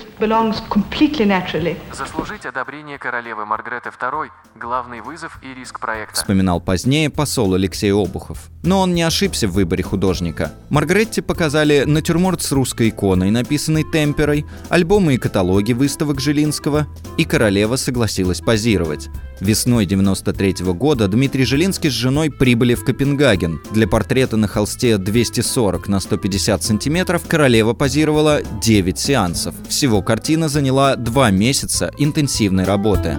Заслужить 1.91 2.45
одобрение 2.45 2.99
королевы 2.99 3.45
Маргареты 3.45 3.89
II– 3.89 4.29
главный 4.55 5.01
вызов 5.01 5.39
и 5.41 5.53
риск 5.53 5.79
проекта. 5.79 6.15
Вспоминал 6.15 6.61
позднее 6.61 7.09
посол 7.09 7.55
Алексей 7.55 7.91
Обухов. 7.91 8.49
Но 8.63 8.81
он 8.81 8.93
не 8.93 9.03
ошибся 9.03 9.47
в 9.47 9.51
выборе 9.51 9.83
художника. 9.83 10.51
Маргаретте 10.69 11.21
показали 11.21 11.83
натюрморт 11.95 12.43
с 12.43 12.51
русской 12.51 12.89
иконой, 12.89 13.31
написанной 13.31 13.83
темперой, 13.83 14.45
альбомы 14.69 15.15
и 15.15 15.17
каталоги 15.17 15.73
выставок 15.73 16.21
Жилинского, 16.21 16.87
и 17.17 17.25
королева 17.25 17.77
согласилась 17.77 18.41
позировать. 18.41 19.09
Весной 19.39 19.85
93 19.85 20.63
-го 20.63 20.73
года 20.73 21.07
Дмитрий 21.07 21.45
Жилинский 21.45 21.89
с 21.89 21.93
женой 21.93 22.29
прибыли 22.29 22.75
в 22.75 22.85
Копенгаген. 22.85 23.61
Для 23.71 23.87
портрета 23.87 24.37
на 24.37 24.47
холсте 24.47 24.97
240 24.97 25.87
на 25.87 25.99
150 25.99 26.63
сантиметров 26.63 27.23
королева 27.27 27.73
позировала 27.73 28.41
9 28.61 28.99
сеансов. 28.99 29.55
Всего 29.67 30.01
картина 30.01 30.49
заняла 30.49 30.95
2 30.95 31.31
месяца 31.31 31.91
интенсивной 31.97 32.65
работы. 32.65 33.17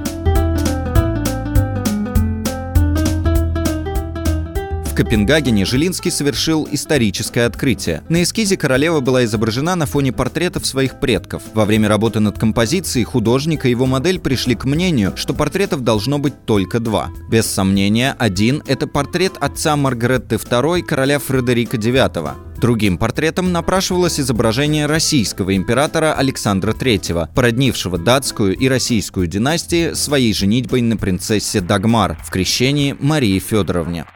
Копенгагене 4.96 5.66
Жилинский 5.66 6.10
совершил 6.10 6.66
историческое 6.72 7.44
открытие. 7.44 8.02
На 8.08 8.22
эскизе 8.22 8.56
королева 8.56 9.00
была 9.00 9.26
изображена 9.26 9.74
на 9.74 9.84
фоне 9.84 10.10
портретов 10.10 10.64
своих 10.64 11.00
предков. 11.00 11.42
Во 11.52 11.66
время 11.66 11.90
работы 11.90 12.20
над 12.20 12.38
композицией 12.38 13.04
художник 13.04 13.66
и 13.66 13.70
его 13.70 13.84
модель 13.84 14.18
пришли 14.18 14.54
к 14.54 14.64
мнению, 14.64 15.12
что 15.14 15.34
портретов 15.34 15.82
должно 15.82 16.18
быть 16.18 16.46
только 16.46 16.80
два. 16.80 17.10
Без 17.30 17.44
сомнения, 17.44 18.16
один— 18.18 18.62
это 18.66 18.86
портрет 18.86 19.34
отца 19.38 19.76
Маргаретты 19.76 20.36
II, 20.36 20.80
короля 20.80 21.18
Фредерика 21.18 21.76
IX. 21.76 22.32
Другим 22.58 22.96
портретом 22.96 23.52
напрашивалось 23.52 24.18
изображение 24.18 24.86
российского 24.86 25.54
императора 25.54 26.14
Александра 26.14 26.72
III, 26.72 27.28
породнившего 27.34 27.98
датскую 27.98 28.56
и 28.56 28.66
российскую 28.66 29.26
династии 29.26 29.92
своей 29.92 30.32
женитьбой 30.32 30.80
на 30.80 30.96
принцессе 30.96 31.60
Дагмар 31.60 32.16
в 32.24 32.30
крещении 32.30 32.96
Марии 32.98 33.38
Федоровне. 33.38 34.06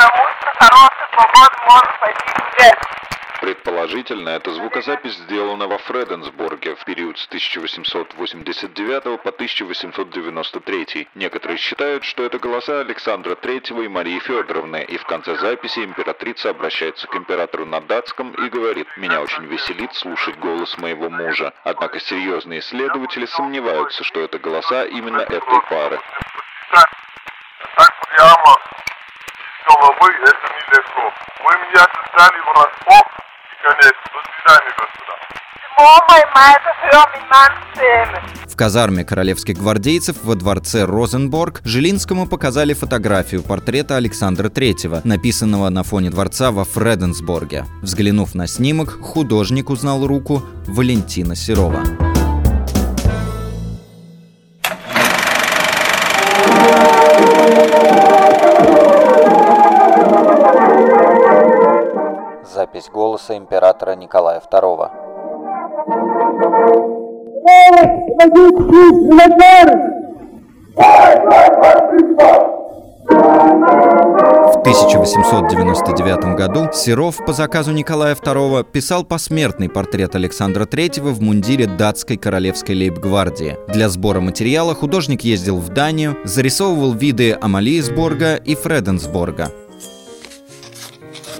Потому 0.00 0.26
что 0.28 0.46
хорошая 0.58 1.08
погода 1.16 1.56
можно 1.66 1.92
пойти 2.00 2.24
гулять. 2.38 2.78
Предположительно, 3.40 4.28
эта 4.30 4.52
звукозапись 4.52 5.14
сделана 5.14 5.66
во 5.66 5.78
Фреденсбурге 5.78 6.74
в 6.74 6.84
период 6.84 7.18
с 7.18 7.26
1889 7.26 9.02
по 9.22 9.30
1893. 9.30 11.08
Некоторые 11.14 11.56
считают, 11.56 12.04
что 12.04 12.24
это 12.24 12.38
голоса 12.38 12.80
Александра 12.80 13.34
III 13.34 13.86
и 13.86 13.88
Марии 13.88 14.18
Федоровны, 14.18 14.84
и 14.86 14.98
в 14.98 15.04
конце 15.04 15.36
записи 15.36 15.78
императрица 15.78 16.50
обращается 16.50 17.06
к 17.06 17.16
императору 17.16 17.64
на 17.64 17.80
датском 17.80 18.32
и 18.32 18.48
говорит 18.50 18.86
«Меня 18.98 19.22
очень 19.22 19.46
веселит 19.46 19.94
слушать 19.94 20.36
голос 20.38 20.76
моего 20.76 21.08
мужа». 21.08 21.54
Однако 21.64 21.98
серьезные 21.98 22.60
исследователи 22.60 23.24
сомневаются, 23.24 24.04
что 24.04 24.20
это 24.20 24.38
голоса 24.38 24.84
именно 24.84 25.22
этой 25.22 25.60
пары. 25.70 25.98
Прямо 28.16 28.56
головы 29.68 30.08
это 30.22 30.46
нелегко. 30.56 31.04
Вы 31.44 31.52
меня 31.62 31.86
застали 31.94 32.38
врасплох 32.46 33.06
и 33.50 33.54
конец. 33.62 33.94
До 34.12 34.20
свидания, 34.26 34.72
господа. 34.78 35.14
В 38.46 38.56
казарме 38.56 39.04
королевских 39.04 39.56
гвардейцев 39.56 40.16
во 40.22 40.34
дворце 40.34 40.84
Розенборг 40.84 41.62
Жилинскому 41.64 42.26
показали 42.26 42.74
фотографию 42.74 43.42
портрета 43.42 43.96
Александра 43.96 44.48
III, 44.48 45.00
написанного 45.04 45.70
на 45.70 45.82
фоне 45.82 46.10
дворца 46.10 46.50
во 46.50 46.64
Фреденсборге. 46.64 47.64
Взглянув 47.80 48.34
на 48.34 48.46
снимок, 48.46 49.00
художник 49.00 49.70
узнал 49.70 50.06
руку 50.06 50.42
Валентина 50.66 51.34
Серова. 51.34 52.09
Голоса 63.20 63.36
императора 63.36 63.94
Николая 63.96 64.40
II. 64.40 64.90
В 74.52 74.60
1899 74.60 76.36
году 76.36 76.68
Серов 76.72 77.16
по 77.24 77.32
заказу 77.32 77.72
Николая 77.72 78.14
II 78.14 78.64
писал 78.64 79.04
посмертный 79.04 79.68
портрет 79.68 80.14
Александра 80.14 80.64
III 80.64 81.00
в 81.12 81.20
мундире 81.20 81.66
датской 81.66 82.16
королевской 82.16 82.74
лейб-гвардии. 82.74 83.56
Для 83.68 83.88
сбора 83.88 84.20
материала 84.20 84.74
художник 84.74 85.22
ездил 85.22 85.56
в 85.58 85.68
Данию, 85.70 86.16
зарисовывал 86.24 86.92
виды 86.92 87.36
Амалиесборга 87.40 88.36
и 88.36 88.54
Фреденсборга. 88.54 89.50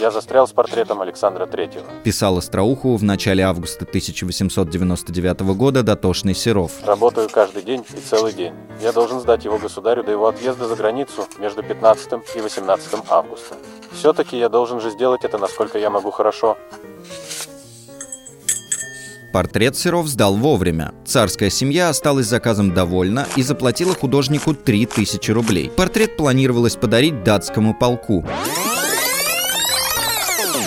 Я 0.00 0.10
застрял 0.10 0.48
с 0.48 0.52
портретом 0.52 1.02
Александра 1.02 1.44
Третьего. 1.44 1.84
Писал 2.04 2.38
Остроухову 2.38 2.96
в 2.96 3.02
начале 3.02 3.44
августа 3.44 3.84
1899 3.84 5.40
года 5.54 5.82
дотошный 5.82 6.34
Серов. 6.34 6.72
Работаю 6.86 7.28
каждый 7.28 7.62
день 7.62 7.84
и 7.94 8.00
целый 8.00 8.32
день. 8.32 8.54
Я 8.80 8.92
должен 8.92 9.20
сдать 9.20 9.44
его 9.44 9.58
государю 9.58 10.02
до 10.02 10.10
его 10.12 10.26
отъезда 10.26 10.66
за 10.66 10.74
границу 10.74 11.26
между 11.38 11.62
15 11.62 12.12
и 12.34 12.40
18 12.40 12.88
августа. 13.10 13.56
Все-таки 13.92 14.38
я 14.38 14.48
должен 14.48 14.80
же 14.80 14.90
сделать 14.90 15.22
это, 15.22 15.36
насколько 15.36 15.78
я 15.78 15.90
могу 15.90 16.10
хорошо. 16.10 16.56
Портрет 19.34 19.76
Серов 19.76 20.08
сдал 20.08 20.34
вовремя. 20.34 20.94
Царская 21.04 21.50
семья 21.50 21.90
осталась 21.90 22.26
заказом 22.26 22.72
довольна 22.72 23.26
и 23.36 23.42
заплатила 23.42 23.94
художнику 23.94 24.54
3000 24.54 25.30
рублей. 25.30 25.70
Портрет 25.70 26.16
планировалось 26.16 26.76
подарить 26.76 27.22
датскому 27.22 27.74
полку. 27.74 28.24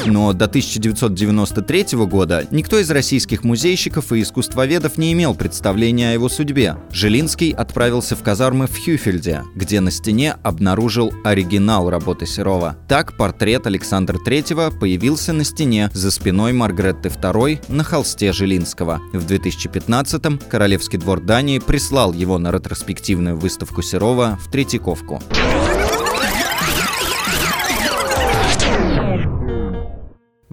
Но 0.06 0.34
до 0.34 0.46
1993 0.46 1.98
года 2.06 2.46
никто 2.52 2.80
из 2.80 2.92
российских 2.92 3.44
музейщиков 3.44 4.12
и 4.12 4.22
искусствоведов 4.22 4.98
не 4.98 5.14
имел 5.14 5.34
представления 5.34 6.10
о 6.10 6.14
его 6.14 6.30
судьбе. 6.30 6.78
Жилинский 6.92 7.52
отправился 7.52 8.16
в 8.16 8.24
казармы 8.24 8.68
в 8.68 8.78
Хюфельде, 8.78 9.44
где 9.56 9.80
на 9.80 9.92
стене 9.92 10.36
обнаружил 10.44 11.14
оригинал 11.24 11.90
работы 11.90 12.26
Серова. 12.26 12.78
Так 12.88 13.16
портрет 13.18 13.66
Александра 13.68 14.18
III 14.26 14.78
появился 14.78 15.34
на 15.34 15.44
стене 15.44 15.90
за 15.94 16.12
спиной 16.12 16.54
Маргретты 16.54 17.10
II 17.10 17.64
на 17.70 17.84
холсте 17.84 18.34
Жилинского. 18.34 19.00
В 19.14 19.26
2015-м 19.26 20.40
Королевский 20.50 21.00
двор 21.00 21.22
Дании 21.22 21.60
прислал 21.60 22.14
его 22.14 22.38
на 22.38 22.52
ретроспективную 22.52 23.38
выставку 23.38 23.82
Серова 23.82 24.38
в 24.42 24.52
Третьяковку. 24.52 25.22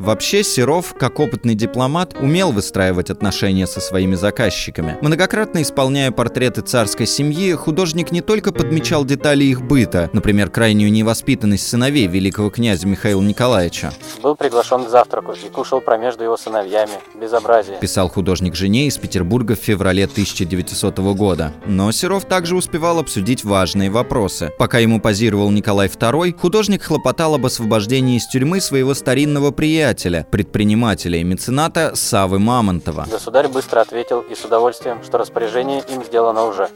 Вообще, 0.00 0.42
Серов, 0.42 0.94
как 0.98 1.20
опытный 1.20 1.54
дипломат, 1.54 2.14
умел 2.18 2.52
выстраивать 2.52 3.10
отношения 3.10 3.66
со 3.66 3.82
своими 3.82 4.14
заказчиками. 4.14 4.96
Многократно 5.02 5.60
исполняя 5.60 6.10
портреты 6.10 6.62
царской 6.62 7.06
семьи, 7.06 7.52
художник 7.52 8.10
не 8.10 8.22
только 8.22 8.50
подмечал 8.50 9.04
детали 9.04 9.44
их 9.44 9.60
быта, 9.60 10.08
например, 10.14 10.48
крайнюю 10.48 10.90
невоспитанность 10.90 11.68
сыновей 11.68 12.06
великого 12.06 12.48
князя 12.48 12.86
Михаила 12.86 13.20
Николаевича. 13.20 13.92
Был 14.22 14.36
приглашен 14.36 14.86
к 14.86 14.88
завтраку 14.88 15.32
и 15.32 15.50
кушал 15.50 15.82
промежду 15.82 16.24
его 16.24 16.38
сыновьями. 16.38 16.94
Безобразие. 17.20 17.76
Писал 17.78 18.08
художник 18.08 18.54
жене 18.54 18.86
из 18.86 18.96
Петербурга 18.96 19.54
в 19.54 19.58
феврале 19.58 20.04
1900 20.04 20.98
года. 21.14 21.52
Но 21.66 21.92
Серов 21.92 22.24
также 22.24 22.56
успевал 22.56 23.00
обсудить 23.00 23.44
важные 23.44 23.90
вопросы. 23.90 24.50
Пока 24.58 24.78
ему 24.78 24.98
позировал 24.98 25.50
Николай 25.50 25.88
II, 25.88 26.38
художник 26.40 26.84
хлопотал 26.84 27.34
об 27.34 27.44
освобождении 27.44 28.16
из 28.16 28.26
тюрьмы 28.28 28.62
своего 28.62 28.94
старинного 28.94 29.50
приятеля, 29.50 29.89
предпринимателя 30.30 31.18
и 31.18 31.24
мецената 31.24 31.94
Савы 31.94 32.38
Мамонтова. 32.38 33.06
Государь 33.10 33.48
быстро 33.48 33.80
ответил 33.80 34.20
и 34.20 34.34
с 34.34 34.44
удовольствием, 34.44 35.02
что 35.02 35.18
распоряжение 35.18 35.82
им 35.88 36.04
сделано 36.04 36.44
уже. 36.44 36.68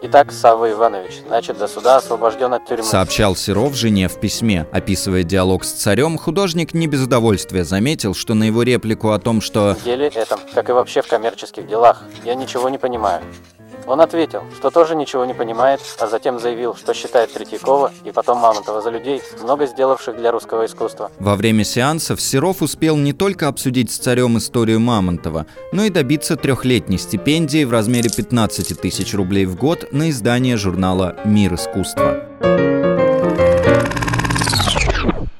Итак, 0.00 0.30
Савва 0.30 0.70
Иванович, 0.70 1.22
значит, 1.26 1.58
до 1.58 1.66
суда 1.66 1.96
освобожден 1.96 2.54
от 2.54 2.66
тюрьмы. 2.66 2.84
Сообщал 2.84 3.34
Серов 3.34 3.74
жене 3.74 4.06
в 4.08 4.20
письме. 4.20 4.66
Описывая 4.70 5.24
диалог 5.24 5.64
с 5.64 5.72
царем, 5.72 6.18
художник 6.18 6.72
не 6.72 6.86
без 6.86 7.02
удовольствия 7.02 7.64
заметил, 7.64 8.14
что 8.14 8.34
на 8.34 8.44
его 8.44 8.62
реплику 8.62 9.10
о 9.10 9.18
том, 9.18 9.40
что... 9.40 9.74
В 9.74 9.84
деле 9.84 10.06
этом, 10.06 10.38
как 10.54 10.68
и 10.68 10.72
вообще 10.72 11.02
в 11.02 11.08
коммерческих 11.08 11.66
делах, 11.66 12.04
я 12.24 12.36
ничего 12.36 12.68
не 12.68 12.78
понимаю. 12.78 13.22
Он 13.88 14.02
ответил, 14.02 14.42
что 14.54 14.70
тоже 14.70 14.94
ничего 14.94 15.24
не 15.24 15.32
понимает, 15.32 15.80
а 15.98 16.06
затем 16.06 16.38
заявил, 16.38 16.74
что 16.74 16.92
считает 16.92 17.32
Третьякова 17.32 17.90
и 18.04 18.12
потом 18.12 18.38
Мамонтова 18.38 18.82
за 18.82 18.90
людей, 18.90 19.22
много 19.42 19.66
сделавших 19.66 20.16
для 20.18 20.30
русского 20.30 20.66
искусства. 20.66 21.10
Во 21.18 21.36
время 21.36 21.64
сеансов 21.64 22.20
Серов 22.20 22.60
успел 22.60 22.96
не 22.98 23.14
только 23.14 23.48
обсудить 23.48 23.90
с 23.90 23.96
царем 23.96 24.36
историю 24.36 24.78
Мамонтова, 24.78 25.46
но 25.72 25.84
и 25.84 25.90
добиться 25.90 26.36
трехлетней 26.36 26.98
стипендии 26.98 27.64
в 27.64 27.72
размере 27.72 28.10
15 28.14 28.78
тысяч 28.78 29.14
рублей 29.14 29.46
в 29.46 29.56
год 29.56 29.86
на 29.90 30.10
издание 30.10 30.58
журнала 30.58 31.16
«Мир 31.24 31.54
искусства». 31.54 32.77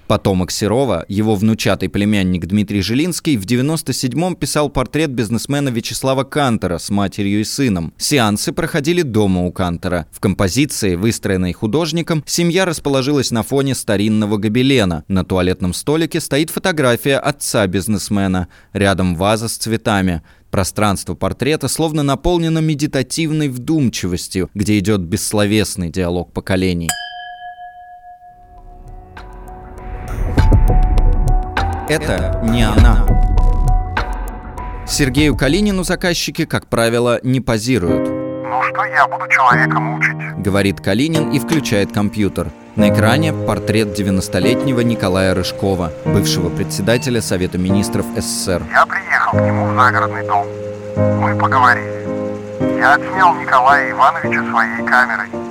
Потомок 0.09 0.51
Серова, 0.51 1.05
его 1.07 1.37
внучатый 1.37 1.91
племянник 1.91 2.47
Дмитрий 2.47 2.81
Жилинский, 2.81 3.37
в 3.37 3.45
97-м 3.45 4.37
писал 4.37 4.71
портрет 4.71 5.11
бизнесмена 5.11 5.69
Вячеслава 5.69 6.25
Кантера 6.25 6.79
с 6.79 6.89
матерью 6.89 7.41
и 7.41 7.45
сыном. 7.45 7.93
Сеансы 7.99 8.53
проходили 8.53 9.03
дома 9.03 9.45
у 9.45 9.53
Кантера. 9.53 10.07
В 10.11 10.21
композиции, 10.21 10.95
выстроенной 10.95 11.53
художником, 11.53 12.25
семья 12.27 12.65
расположилась 12.65 13.31
на 13.31 13.43
фоне 13.43 13.75
старинного 13.75 14.39
гобелена. 14.39 15.05
На 15.09 15.25
туалетном 15.25 15.75
столике 15.75 16.21
стоит 16.21 16.49
фотография 16.49 17.19
отца 17.19 17.67
бизнесмена. 17.67 18.49
Рядом 18.73 19.15
ваза 19.15 19.47
с 19.47 19.59
цветами. 19.59 20.23
Пространство 20.51 21.17
портрета 21.17 21.69
словно 21.69 22.03
наполнено 22.03 22.61
медитативной 22.61 23.51
вдумчивостью, 23.51 24.49
где 24.55 24.79
идет 24.79 25.03
бессловесный 25.03 25.91
диалог 25.91 26.33
поколений. 26.33 26.89
Это 31.89 32.39
не 32.43 32.63
она. 32.65 33.07
Сергею 34.87 35.35
Калинину 35.37 35.85
заказчики, 35.85 36.45
как 36.45 36.67
правило, 36.67 37.19
не 37.23 37.41
позируют. 37.41 38.09
Ну 38.09 38.63
что 38.63 38.85
я 38.85 39.09
буду 39.09 39.27
человека 39.29 39.81
мучить? 39.81 40.17
Говорит 40.37 40.83
Калинин 40.83 41.31
и 41.31 41.39
включает 41.39 41.93
компьютер. 41.93 42.49
На 42.77 42.91
экране 42.91 43.33
портрет 43.33 43.99
90-летнего 43.99 44.81
Николая 44.81 45.35
Рыжкова, 45.35 45.93
бывшего 46.05 46.51
председателя 46.51 47.23
Совета 47.23 47.57
министров 47.57 48.05
СССР. 48.17 48.63
Я 48.71 48.85
приехал 48.85 49.39
к 49.39 49.41
нему 49.41 49.67
в 49.67 49.75
загородный 49.75 50.27
дом. 50.27 50.47
Мы 51.21 51.37
поговорили. 51.39 52.07
Я 52.79 52.95
отснял 52.95 53.35
Николая 53.35 53.91
Ивановича 53.91 54.51
своей 54.51 54.87
камерой. 54.87 55.48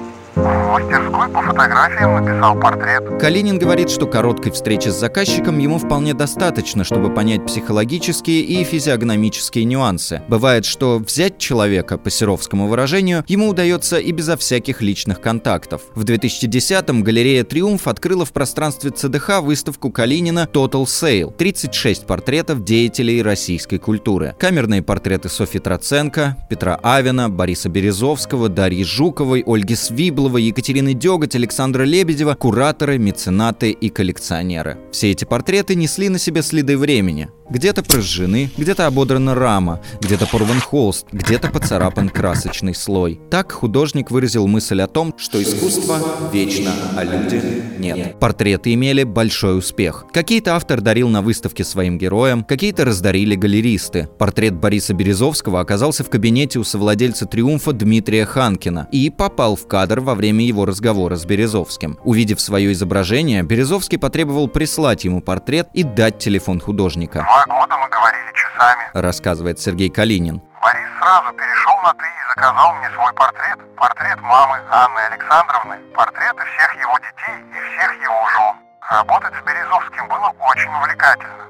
Мастерской 0.77 1.27
по 1.29 1.41
фотографиям 1.41 2.23
написал 2.23 2.59
портрет. 2.59 3.19
Калинин 3.19 3.57
говорит, 3.57 3.89
что 3.89 4.05
короткой 4.05 4.51
встречи 4.51 4.89
с 4.89 4.99
заказчиком 4.99 5.57
ему 5.57 5.79
вполне 5.79 6.13
достаточно, 6.13 6.83
чтобы 6.83 7.11
понять 7.11 7.43
психологические 7.47 8.41
и 8.41 8.63
физиогномические 8.63 9.65
нюансы. 9.65 10.21
Бывает, 10.27 10.65
что 10.65 10.99
взять 10.99 11.36
человека, 11.37 11.97
по 11.97 12.09
серовскому 12.09 12.67
выражению, 12.67 13.23
ему 13.27 13.49
удается 13.49 13.97
и 13.97 14.11
безо 14.11 14.37
всяких 14.37 14.81
личных 14.81 15.21
контактов. 15.21 15.81
В 15.95 16.03
2010-м 16.03 17.03
галерея 17.03 17.43
«Триумф» 17.43 17.87
открыла 17.87 18.25
в 18.25 18.33
пространстве 18.33 18.91
ЦДХ 18.91 19.41
выставку 19.41 19.91
Калинина 19.91 20.49
«Total 20.51 20.83
Sale»— 20.83 21.33
36 21.37 22.05
портретов 22.05 22.63
деятелей 22.63 23.21
российской 23.21 23.77
культуры. 23.77 24.35
Камерные 24.39 24.81
портреты 24.81 25.29
Софьи 25.29 25.59
Троценко, 25.59 26.37
Петра 26.49 26.79
Авина, 26.83 27.29
Бориса 27.29 27.69
Березовского, 27.69 28.49
Дарьи 28.49 28.83
Жуковой, 28.83 29.43
Ольги 29.45 29.75
Свибловой, 29.75 30.43
Екатерины 30.43 30.93
Деготь, 30.93 31.35
Александра 31.35 31.83
Лебедева, 31.83 32.35
кураторы, 32.35 32.97
меценаты 32.97 33.71
и 33.71 33.89
коллекционеры. 33.89 34.77
Все 34.91 35.11
эти 35.11 35.25
портреты 35.25 35.75
несли 35.75 36.09
на 36.09 36.19
себе 36.19 36.41
следы 36.41 36.77
времени. 36.77 37.29
Где-то 37.49 37.81
прожжены, 37.83 38.51
где-то 38.57 38.87
ободрана 38.87 39.33
рама, 39.33 39.81
где-то 40.01 40.27
порван 40.27 40.59
холст, 40.59 41.07
где-то 41.11 41.47
поцарапан 41.49 42.09
красочный 42.09 42.75
слой. 42.75 43.21
Так 43.31 43.51
художник 43.53 44.11
выразил 44.11 44.47
мысль 44.47 44.81
о 44.81 44.87
том, 44.87 45.13
что 45.17 45.41
искусство 45.41 45.99
вечно, 46.33 46.71
а 46.95 47.03
люди 47.03 47.41
нет. 47.79 48.19
Портреты 48.19 48.73
имели 48.73 49.03
большой 49.03 49.57
успех. 49.57 50.05
Какие-то 50.11 50.55
автор 50.55 50.81
дарил 50.81 51.09
на 51.09 51.21
выставке 51.21 51.63
своим 51.63 51.97
героям, 51.97 52.43
какие-то 52.43 52.83
раздарили 52.83 53.35
галеристы. 53.35 54.09
Портрет 54.17 54.55
Бориса 54.55 54.93
Березовского 54.93 55.61
оказался 55.61 56.03
в 56.03 56.09
кабинете 56.09 56.59
у 56.59 56.63
совладельца 56.63 57.25
«Триумфа» 57.25 57.71
Дмитрия 57.71 58.25
Ханкина 58.25 58.87
и 58.91 59.09
попал 59.09 59.55
в 59.55 59.67
кадр 59.67 60.01
во 60.01 60.15
время 60.15 60.45
его 60.45 60.65
разговора 60.65 61.15
с 61.15 61.25
Березовским. 61.25 61.97
Увидев 62.03 62.41
свое 62.41 62.73
изображение, 62.73 63.43
Березовский 63.43 63.97
потребовал 63.97 64.47
прислать 64.47 65.05
ему 65.05 65.21
портрет 65.21 65.69
и 65.73 65.83
дать 65.83 66.19
телефон 66.19 66.59
художника. 66.59 67.25
Два 67.37 67.59
года 67.59 67.77
мы 67.77 67.87
говорили 67.89 68.33
часами. 68.33 68.89
Рассказывает 68.93 69.59
Сергей 69.59 69.91
Калинин. 69.91 70.41
Борис 70.59 70.89
сразу 70.99 71.31
перешел 71.33 71.77
на 71.83 71.93
«ты» 71.93 72.05
и 72.05 72.29
заказал 72.29 72.73
мне 72.73 72.89
свой 72.95 73.13
портрет. 73.13 73.59
Портрет 73.75 74.19
мамы 74.21 74.59
Анны 74.71 74.99
Александровны, 75.11 75.77
портреты 75.93 76.43
всех 76.45 76.73
его 76.81 76.97
детей 76.97 77.37
и 77.37 77.77
всех 77.77 77.93
его 78.01 78.29
жен. 78.33 78.55
Работать 78.89 79.33
с 79.35 79.45
Березовским 79.45 80.07
было 80.07 80.33
очень 80.49 80.73
увлекательно. 80.81 81.45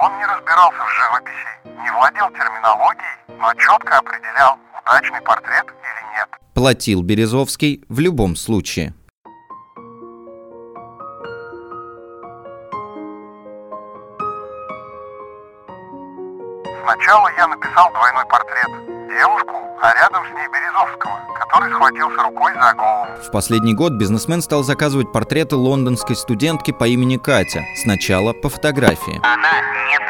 Он 0.00 0.16
не 0.16 0.24
разбирался 0.24 0.80
в 0.80 0.88
живописи, 0.88 1.52
не 1.64 1.90
владел 1.90 2.30
терминологией, 2.30 3.16
но 3.36 3.52
четко 3.60 3.98
определял, 3.98 4.56
удачный 4.80 5.20
портрет 5.20 5.66
или 5.66 6.16
нет. 6.16 6.28
Платил 6.54 7.02
Березовский 7.02 7.84
в 7.90 8.00
любом 8.00 8.36
случае. 8.36 8.94
Сначала 16.92 17.30
я 17.36 17.46
написал 17.46 17.88
двойной 17.92 18.24
портрет. 18.26 18.68
Девушку, 19.08 19.54
а 19.80 19.94
рядом 19.94 20.24
с 20.26 20.34
ней 20.34 20.48
Березовского, 20.48 21.20
который 21.38 21.70
схватился 21.70 22.22
рукой 22.22 22.52
за 22.54 22.74
голову. 22.74 23.06
В 23.28 23.30
последний 23.30 23.74
год 23.74 23.92
бизнесмен 23.92 24.42
стал 24.42 24.64
заказывать 24.64 25.12
портреты 25.12 25.54
лондонской 25.54 26.16
студентки 26.16 26.72
по 26.72 26.88
имени 26.88 27.16
Катя. 27.16 27.62
Сначала 27.84 28.32
по 28.32 28.48
фотографии. 28.48 29.20
Она 29.22 29.60
не. 29.60 30.09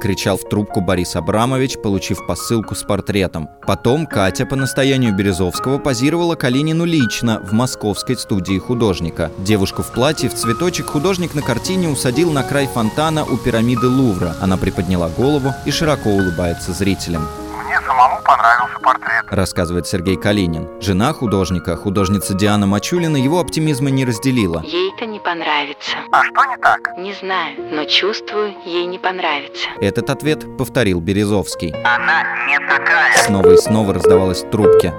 Кричал 0.00 0.36
в 0.36 0.46
трубку 0.48 0.80
Борис 0.82 1.16
Абрамович, 1.16 1.78
получив 1.82 2.26
посылку 2.26 2.74
с 2.74 2.82
портретом. 2.82 3.48
Потом 3.66 4.06
Катя 4.06 4.44
по 4.44 4.54
настоянию 4.54 5.14
Березовского 5.14 5.78
позировала 5.78 6.34
Калинину 6.34 6.84
лично 6.84 7.40
в 7.40 7.52
московской 7.52 8.16
студии 8.16 8.58
художника. 8.58 9.30
Девушку 9.38 9.82
в 9.82 9.92
платье 9.92 10.28
в 10.28 10.34
цветочек 10.34 10.86
художник 10.86 11.34
на 11.34 11.40
картине 11.40 11.88
усадил 11.88 12.32
на 12.32 12.42
край 12.42 12.66
фонтана 12.66 13.24
у 13.24 13.38
пирамиды 13.38 13.86
Лувра. 13.86 14.36
Она 14.42 14.58
приподняла 14.58 15.08
голову 15.08 15.54
и 15.64 15.70
широко 15.70 16.10
улыбается 16.10 16.72
зрителям. 16.72 17.26
Мне 17.64 17.80
самому 17.86 18.13
понравился 18.24 18.78
портрет. 18.80 19.24
Рассказывает 19.30 19.86
Сергей 19.86 20.16
Калинин. 20.16 20.68
Жена 20.80 21.12
художника, 21.12 21.76
художница 21.76 22.34
Диана 22.34 22.66
Мачулина, 22.66 23.16
его 23.16 23.38
оптимизма 23.40 23.90
не 23.90 24.04
разделила. 24.04 24.62
Ей 24.64 24.92
это 24.94 25.06
не 25.06 25.20
понравится. 25.20 25.96
А 26.10 26.22
что 26.24 26.44
не 26.44 26.56
так? 26.56 26.96
Не 26.98 27.12
знаю, 27.12 27.56
но 27.72 27.84
чувствую, 27.84 28.54
ей 28.64 28.86
не 28.86 28.98
понравится. 28.98 29.68
Этот 29.80 30.10
ответ 30.10 30.56
повторил 30.56 31.00
Березовский. 31.00 31.70
Она 31.84 32.46
не 32.46 32.58
такая. 32.60 33.16
Снова 33.16 33.52
и 33.52 33.56
снова 33.56 33.94
раздавалось 33.94 34.42
в 34.42 34.50
трубке. 34.50 34.92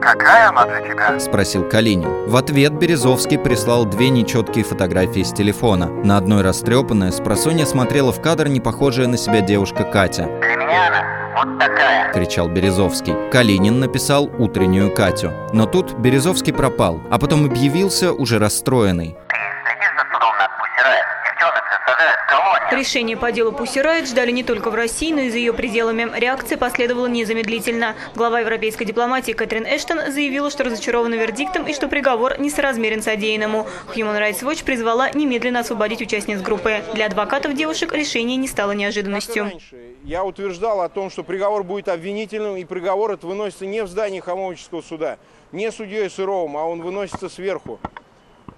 Какая 0.00 0.48
она 0.48 0.66
для 0.66 0.80
тебя? 0.80 1.18
Спросил 1.18 1.68
Калинин. 1.68 2.26
В 2.26 2.36
ответ 2.36 2.72
Березовский 2.72 3.38
прислал 3.38 3.84
две 3.84 4.10
нечеткие 4.10 4.64
фотографии 4.64 5.22
с 5.22 5.32
телефона. 5.32 5.86
На 5.86 6.16
одной 6.16 6.42
растрепанная, 6.42 7.10
с 7.10 7.20
просонья 7.20 7.66
смотрела 7.66 8.12
в 8.12 8.20
кадр 8.20 8.48
не 8.48 8.60
похожая 8.60 9.06
на 9.06 9.16
себя 9.16 9.40
девушка 9.40 9.84
Катя. 9.84 10.28
Для 10.40 10.56
меня 10.56 10.88
она 10.88 11.34
вот 11.36 11.58
такая. 11.58 12.12
Кричал 12.12 12.48
Березовский. 12.48 13.14
Калинин 13.30 13.80
написал 13.80 14.30
утреннюю 14.38 14.92
Катю. 14.94 15.32
Но 15.52 15.66
тут 15.66 15.94
Березовский 15.98 16.52
пропал, 16.52 17.00
а 17.10 17.18
потом 17.18 17.44
объявился 17.44 18.12
уже 18.12 18.38
расстроенный. 18.38 19.16
Решение 22.70 23.16
по 23.16 23.32
делу 23.32 23.56
Райт 23.76 24.06
ждали 24.06 24.30
не 24.30 24.44
только 24.44 24.70
в 24.70 24.74
России, 24.74 25.10
но 25.10 25.20
и 25.20 25.30
за 25.30 25.38
ее 25.38 25.54
пределами. 25.54 26.06
Реакция 26.18 26.58
последовала 26.58 27.06
незамедлительно. 27.06 27.96
Глава 28.14 28.40
европейской 28.40 28.84
дипломатии 28.84 29.32
Кэтрин 29.32 29.64
Эштон 29.64 30.12
заявила, 30.12 30.50
что 30.50 30.64
разочарована 30.64 31.14
вердиктом 31.14 31.66
и 31.66 31.72
что 31.72 31.88
приговор 31.88 32.38
несоразмерен 32.38 33.02
содеянному. 33.02 33.66
Human 33.94 34.18
Rights 34.18 34.42
Watch 34.42 34.64
призвала 34.64 35.10
немедленно 35.10 35.60
освободить 35.60 36.02
участниц 36.02 36.42
группы. 36.42 36.82
Для 36.94 37.06
адвокатов 37.06 37.54
девушек 37.54 37.94
решение 37.94 38.36
не 38.36 38.48
стало 38.48 38.72
неожиданностью. 38.72 39.50
Я 40.04 40.24
утверждал 40.24 40.82
о 40.82 40.90
том, 40.90 41.08
что 41.08 41.24
приговор 41.24 41.64
будет 41.64 41.88
обвинительным, 41.88 42.56
и 42.56 42.64
приговор 42.64 43.12
этот 43.12 43.24
выносится 43.24 43.64
не 43.64 43.82
в 43.82 43.88
здании 43.88 44.20
Хамовического 44.20 44.82
суда, 44.82 45.18
не 45.52 45.72
судьей 45.72 46.10
Сыровым, 46.10 46.56
а 46.58 46.64
он 46.64 46.82
выносится 46.82 47.30
сверху. 47.30 47.80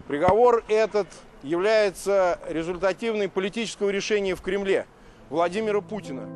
Приговор 0.08 0.64
этот 0.66 1.06
является 1.42 2.38
результативной 2.48 3.28
политического 3.28 3.90
решения 3.90 4.34
в 4.34 4.40
Кремле 4.40 4.86
Владимира 5.30 5.80
Путина. 5.80 6.28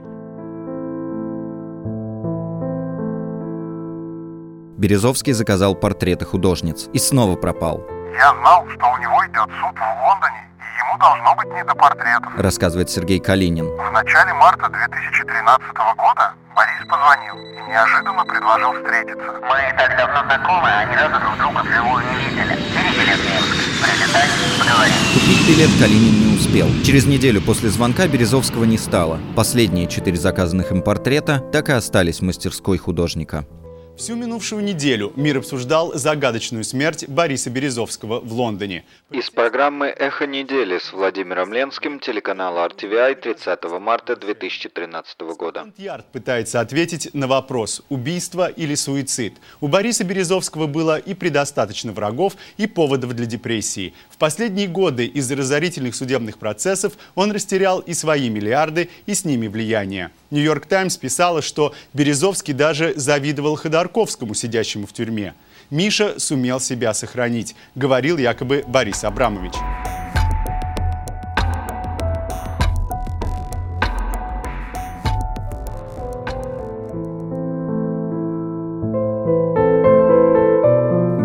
Березовский 4.78 5.32
заказал 5.32 5.74
портреты 5.74 6.24
художниц 6.24 6.88
и 6.92 6.98
снова 6.98 7.36
пропал. 7.36 7.86
Я 8.12 8.34
знал, 8.34 8.66
что 8.68 8.86
у 8.92 8.98
него 8.98 9.24
идет 9.26 9.48
суд 9.60 9.76
в 9.76 10.06
Лондоне, 10.06 10.48
ему 10.84 10.98
должно 10.98 11.34
быть 11.36 11.52
не 11.52 11.64
до 11.64 11.74
портретов. 11.74 12.32
Рассказывает 12.36 12.90
Сергей 12.90 13.20
Калинин. 13.20 13.66
В 13.66 13.92
начале 13.92 14.32
марта 14.34 14.68
2013 14.68 15.76
года 15.96 16.34
Борис 16.54 16.88
позвонил 16.88 17.36
и 17.36 17.70
неожиданно 17.70 18.24
предложил 18.24 18.72
встретиться. 18.72 19.32
Мы 19.42 19.74
так 19.76 19.96
давно 19.96 20.22
знакомы, 20.24 20.68
а 20.68 20.84
ни 20.84 20.94
разу 20.94 21.20
друг 21.20 21.38
друга 21.38 21.62
вживую 21.62 22.04
не 22.06 22.24
видели. 22.24 22.58
Купить 25.14 25.48
билет 25.48 25.70
Калинин 25.80 26.28
не 26.28 26.36
успел. 26.36 26.68
Через 26.84 27.06
неделю 27.06 27.40
после 27.40 27.70
звонка 27.70 28.06
Березовского 28.06 28.64
не 28.64 28.78
стало. 28.78 29.18
Последние 29.34 29.88
четыре 29.88 30.16
заказанных 30.16 30.70
им 30.70 30.82
портрета 30.82 31.38
так 31.52 31.68
и 31.68 31.72
остались 31.72 32.20
в 32.20 32.22
мастерской 32.22 32.78
художника. 32.78 33.46
Всю 33.96 34.16
минувшую 34.16 34.64
неделю 34.64 35.12
мир 35.14 35.38
обсуждал 35.38 35.94
загадочную 35.94 36.64
смерть 36.64 37.08
Бориса 37.08 37.48
Березовского 37.48 38.18
в 38.18 38.32
Лондоне. 38.32 38.84
Из 39.12 39.30
программы 39.30 39.86
«Эхо 39.86 40.26
недели» 40.26 40.78
с 40.78 40.92
Владимиром 40.92 41.52
Ленским, 41.52 42.00
телеканала 42.00 42.66
RTVI 42.66 43.14
30 43.14 43.62
марта 43.80 44.16
2013 44.16 45.20
года. 45.38 45.72
Ярд 45.76 46.06
пытается 46.10 46.58
ответить 46.58 47.14
на 47.14 47.28
вопрос, 47.28 47.82
убийство 47.88 48.48
или 48.48 48.74
суицид. 48.74 49.34
У 49.60 49.68
Бориса 49.68 50.02
Березовского 50.02 50.66
было 50.66 50.98
и 50.98 51.14
предостаточно 51.14 51.92
врагов, 51.92 52.34
и 52.56 52.66
поводов 52.66 53.14
для 53.14 53.26
депрессии. 53.26 53.94
В 54.10 54.16
последние 54.16 54.66
годы 54.66 55.06
из-за 55.06 55.36
разорительных 55.36 55.94
судебных 55.94 56.38
процессов 56.38 56.94
он 57.14 57.30
растерял 57.30 57.78
и 57.78 57.94
свои 57.94 58.28
миллиарды, 58.28 58.90
и 59.06 59.14
с 59.14 59.24
ними 59.24 59.46
влияние. 59.46 60.10
Нью-Йорк 60.32 60.66
Таймс 60.66 60.96
писала, 60.96 61.42
что 61.42 61.72
Березовский 61.92 62.54
даже 62.54 62.92
завидовал 62.96 63.54
Ходорковскому, 63.84 64.34
сидящему 64.34 64.86
в 64.86 64.92
тюрьме. 64.92 65.34
Миша 65.70 66.18
сумел 66.18 66.58
себя 66.60 66.94
сохранить, 66.94 67.54
говорил 67.74 68.16
якобы 68.16 68.64
Борис 68.66 69.04
Абрамович. 69.04 69.52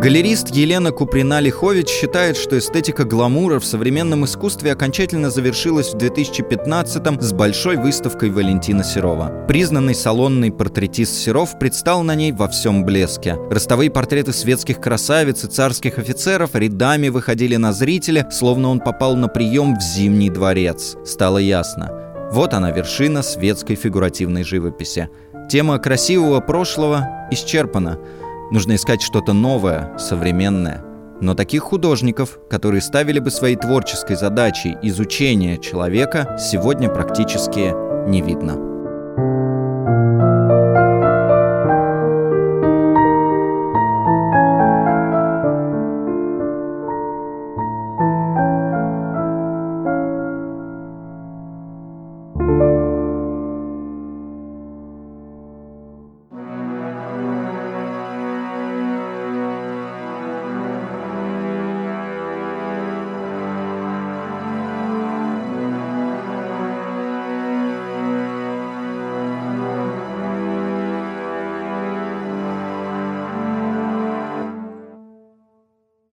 Галерист 0.10 0.50
Елена 0.56 0.90
Куприна-Лихович 0.92 1.88
считает, 1.88 2.36
что 2.36 2.58
эстетика 2.58 3.04
гламура 3.04 3.60
в 3.60 3.64
современном 3.64 4.26
искусстве 4.26 4.72
окончательно 4.72 5.30
завершилась 5.30 5.94
в 5.94 5.98
2015-м 5.98 7.22
с 7.22 7.32
большой 7.32 7.78
выставкой 7.78 8.32
Валентина 8.32 8.84
Серова. 8.84 9.46
Признанный 9.48 9.94
салонный 9.94 10.52
портретист 10.52 11.14
Серов 11.14 11.60
предстал 11.60 12.02
на 12.02 12.16
ней 12.16 12.32
во 12.32 12.48
всем 12.48 12.86
блеске. 12.86 13.36
Ростовые 13.52 13.92
портреты 13.92 14.34
светских 14.34 14.82
красавиц 14.82 15.44
и 15.44 15.48
царских 15.48 16.00
офицеров 16.00 16.56
рядами 16.56 17.10
выходили 17.10 17.58
на 17.58 17.72
зрителя, 17.72 18.28
словно 18.32 18.70
он 18.70 18.80
попал 18.80 19.16
на 19.16 19.28
прием 19.28 19.78
в 19.78 19.82
Зимний 19.84 20.32
дворец. 20.32 20.98
Стало 21.06 21.38
ясно. 21.38 22.30
Вот 22.32 22.56
она 22.56 22.72
вершина 22.72 23.22
светской 23.22 23.76
фигуративной 23.76 24.44
живописи. 24.44 25.08
Тема 25.52 25.78
красивого 25.78 26.40
прошлого 26.40 27.08
исчерпана. 27.30 28.00
Нужно 28.52 28.76
искать 28.76 29.02
что-то 29.02 29.34
новое, 29.34 29.98
современное. 29.98 30.84
Но 31.22 31.36
таких 31.36 31.64
художников, 31.64 32.40
которые 32.50 32.82
ставили 32.82 33.20
бы 33.20 33.30
своей 33.30 33.56
творческой 33.56 34.16
задачей 34.16 34.78
изучение 34.82 35.58
человека, 35.58 36.38
сегодня 36.40 36.90
практически 36.90 37.74
не 38.10 38.22
видно. 38.22 38.69